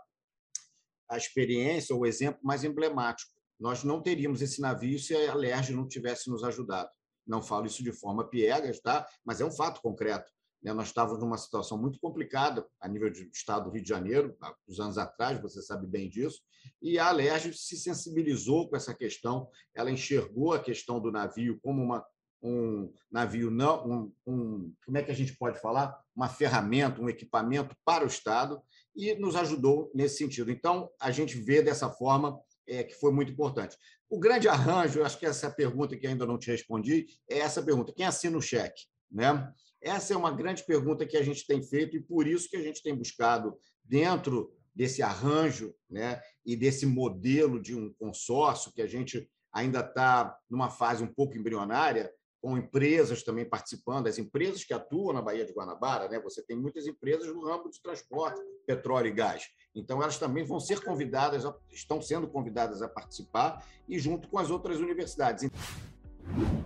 a 1.10 1.18
experiência 1.18 1.96
ou 1.96 2.02
o 2.02 2.06
exemplo 2.06 2.40
mais 2.44 2.64
emblemático. 2.64 3.32
Nós 3.60 3.84
não 3.84 4.04
teríamos 4.04 4.44
esse 4.44 4.62
navio 4.62 5.00
se 5.00 5.16
a 5.16 5.34
Lerge 5.34 5.74
não 5.74 5.88
tivesse 5.88 6.30
nos 6.30 6.44
ajudado. 6.44 6.90
Não 7.26 7.42
falo 7.42 7.66
isso 7.66 7.84
de 7.84 7.92
forma 7.92 8.30
piegas, 8.30 8.80
tá? 8.82 9.08
mas 9.26 9.42
é 9.42 9.46
um 9.46 9.52
fato 9.52 9.82
concreto. 9.82 10.32
Né? 10.64 10.72
Nós 10.74 10.88
estávamos 10.88 11.20
numa 11.20 11.38
situação 11.38 11.78
muito 11.78 12.00
complicada 12.00 12.66
a 12.80 12.88
nível 12.88 13.12
do 13.12 13.20
estado 13.34 13.66
do 13.66 13.72
Rio 13.72 13.84
de 13.84 13.90
Janeiro, 13.90 14.36
há 14.42 14.56
uns 14.68 14.80
anos 14.80 14.98
atrás, 14.98 15.42
você 15.42 15.62
sabe 15.62 15.86
bem 15.86 16.10
disso, 16.10 16.42
e 16.82 16.98
a 16.98 17.08
Alerj 17.08 17.54
se 17.54 17.78
sensibilizou 17.78 18.70
com 18.70 18.76
essa 18.76 18.94
questão, 18.94 19.50
ela 19.76 19.92
enxergou 19.92 20.54
a 20.54 20.60
questão 20.60 21.00
do 21.00 21.12
navio 21.12 21.60
como 21.62 21.84
uma, 21.84 22.06
um 22.42 22.92
navio 23.12 23.52
não 23.52 23.86
um, 23.86 24.14
um, 24.26 24.74
como 24.86 24.98
é 24.98 25.04
que 25.04 25.12
a 25.12 25.16
gente 25.16 25.36
pode 25.36 25.60
falar? 25.60 26.00
Uma 26.16 26.30
ferramenta 26.30 27.02
um 27.02 27.10
equipamento 27.10 27.76
para 27.84 28.04
o 28.04 28.08
Estado 28.08 28.62
e 28.96 29.16
nos 29.16 29.36
ajudou 29.36 29.92
nesse 29.94 30.18
sentido. 30.18 30.52
Então 30.52 30.90
a 31.00 31.12
gente 31.12 31.38
vê 31.38 31.62
dessa 31.62 31.90
forma 31.90 32.40
é, 32.68 32.84
que 32.84 32.94
foi 32.94 33.12
muito 33.12 33.32
importante. 33.32 33.78
O 34.10 34.20
grande 34.20 34.48
arranjo 34.48 35.04
acho 35.04 35.18
que 35.18 35.26
essa 35.26 35.50
pergunta 35.52 35.98
que 35.98 36.08
ainda 36.08 36.26
não 36.26 36.38
te 36.38 36.52
respondi 36.52 37.08
é 37.30 37.40
essa 37.40 37.62
pergunta 37.62 37.94
quem 37.94 38.06
assina 38.06 38.38
o 38.38 38.42
cheque 38.42 38.84
né 39.12 39.52
essa 39.84 40.14
é 40.14 40.18
uma 40.18 40.32
grande 40.32 40.64
pergunta 40.64 41.06
que 41.06 41.18
a 41.18 41.24
gente 41.24 41.46
tem 41.46 41.62
feito 41.62 41.96
e 41.98 42.02
por 42.02 42.26
isso 42.26 42.50
que 42.50 42.58
a 42.58 42.62
gente 42.62 42.82
tem 42.82 42.96
buscado, 42.96 43.58
dentro 43.84 44.52
desse 44.74 45.04
arranjo 45.04 45.74
né, 45.90 46.22
e 46.46 46.56
desse 46.56 46.86
modelo 46.86 47.62
de 47.62 47.76
um 47.76 47.94
consórcio, 47.94 48.72
que 48.74 48.82
a 48.82 48.88
gente 48.88 49.30
ainda 49.52 49.82
está 49.82 50.36
numa 50.50 50.70
fase 50.70 51.04
um 51.04 51.14
pouco 51.14 51.38
embrionária, 51.38 52.12
com 52.42 52.58
empresas 52.58 53.24
também 53.24 53.46
participando, 53.46 54.08
as 54.08 54.18
empresas 54.18 54.66
que 54.66 54.74
atuam 54.74 55.14
na 55.14 55.22
Baía 55.22 55.46
de 55.46 55.54
Guanabara, 55.54 56.10
né? 56.10 56.20
você 56.20 56.44
tem 56.44 56.58
muitas 56.58 56.86
empresas 56.86 57.34
no 57.34 57.46
ramo 57.46 57.70
de 57.70 57.82
transporte, 57.82 58.42
petróleo 58.68 59.08
e 59.08 59.12
gás. 59.12 59.48
Então, 59.74 60.02
elas 60.04 60.18
também 60.18 60.44
vão 60.44 60.60
ser 60.60 60.84
convidadas, 60.84 61.46
estão 61.72 62.02
sendo 62.02 62.28
convidadas 62.28 62.82
a 62.82 62.90
participar, 62.90 63.66
e 63.88 63.98
junto 63.98 64.28
com 64.28 64.38
as 64.38 64.50
outras 64.50 64.80
universidades. 64.80 65.50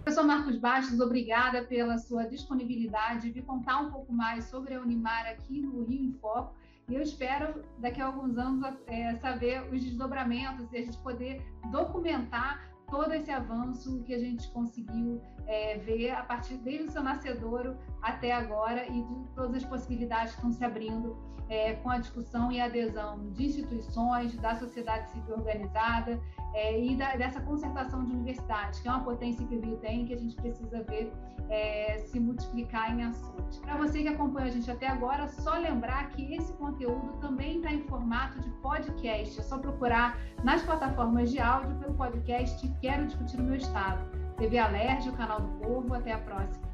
Professor 0.04 0.24
Marcos 0.24 0.58
Bastos, 0.58 1.00
obrigada 1.00 1.64
pela 1.64 1.98
sua 1.98 2.24
disponibilidade 2.26 3.32
de 3.32 3.42
contar 3.42 3.82
um 3.82 3.92
pouco 3.92 4.14
mais 4.14 4.46
sobre 4.46 4.74
a 4.74 4.82
Unimar 4.82 5.26
aqui 5.28 5.62
no 5.62 5.84
Rio 5.84 6.06
em 6.06 6.14
Foco. 6.14 6.56
E 6.88 6.96
eu 6.96 7.02
espero, 7.02 7.64
daqui 7.80 8.02
a 8.02 8.06
alguns 8.06 8.38
anos, 8.38 8.64
é, 8.88 9.16
saber 9.16 9.62
os 9.74 9.84
desdobramentos 9.84 10.72
e 10.72 10.78
a 10.78 10.82
gente 10.82 10.98
poder 11.00 11.46
documentar 11.72 12.72
todo 12.90 13.14
esse 13.14 13.30
avanço 13.30 14.02
que 14.04 14.14
a 14.14 14.20
gente 14.20 14.50
conseguiu 14.52 15.22
é, 15.48 15.78
ver 15.78 16.12
a 16.12 16.24
partir 16.24 16.58
desde 16.58 16.90
o 16.90 16.92
seu 16.92 17.02
nascedouro 17.02 17.78
até 18.02 18.32
agora 18.32 18.86
e 18.86 19.02
de 19.02 19.16
todas 19.34 19.56
as 19.56 19.66
possibilidades 19.66 20.34
que 20.34 20.38
estão 20.40 20.52
se 20.52 20.64
abrindo 20.64 21.18
é, 21.50 21.76
com 21.76 21.90
a 21.90 21.98
discussão 21.98 22.52
e 22.52 22.60
adesão 22.60 23.30
de 23.32 23.46
instituições, 23.46 24.36
da 24.38 24.56
sociedade 24.56 25.10
civil 25.10 25.36
organizada 25.36 26.20
é, 26.54 26.80
e 26.84 26.96
da, 26.96 27.16
dessa 27.16 27.40
concentração 27.42 28.04
de 28.04 28.12
universidades, 28.12 28.80
que 28.80 28.88
é 28.88 28.92
uma 28.92 29.04
potência 29.04 29.46
que 29.48 29.56
o 29.56 29.62
Rio 29.62 29.78
tem 29.78 30.06
que 30.06 30.14
a 30.14 30.18
gente 30.18 30.36
precisa 30.36 30.84
ver 30.84 31.12
é, 31.50 32.00
se 32.00 32.20
multiplicar 32.20 32.94
em 32.94 33.04
ações. 33.04 33.60
Para 33.60 33.78
você 33.78 34.02
que 34.02 34.10
acompanha 34.10 34.48
a 34.48 34.50
gente 34.50 34.70
até 34.70 34.88
agora, 34.88 35.28
só 35.30 35.58
lembrar 35.58 36.10
que 36.10 36.34
esse 36.36 36.52
conteúdo 36.54 37.14
também 37.22 37.58
está 37.58 37.72
em 37.72 37.82
formato 37.84 38.40
de 38.42 38.50
podcast. 38.62 39.40
É 39.40 39.44
só 39.44 39.58
procurar 39.58 40.20
nas 40.44 40.62
plataformas 40.64 41.32
de 41.32 41.40
áudio 41.40 41.76
pelo 41.78 41.94
podcast 41.94 42.68
Quero 42.82 43.06
Discutir 43.06 43.40
o 43.40 43.44
Meu 43.44 43.56
Estado. 43.56 44.27
TV 44.38 44.60
Alerj, 44.60 45.10
o 45.10 45.14
canal 45.14 45.42
do 45.42 45.48
Povo. 45.60 45.94
Até 45.96 46.14
a 46.14 46.20
próxima. 46.20 46.67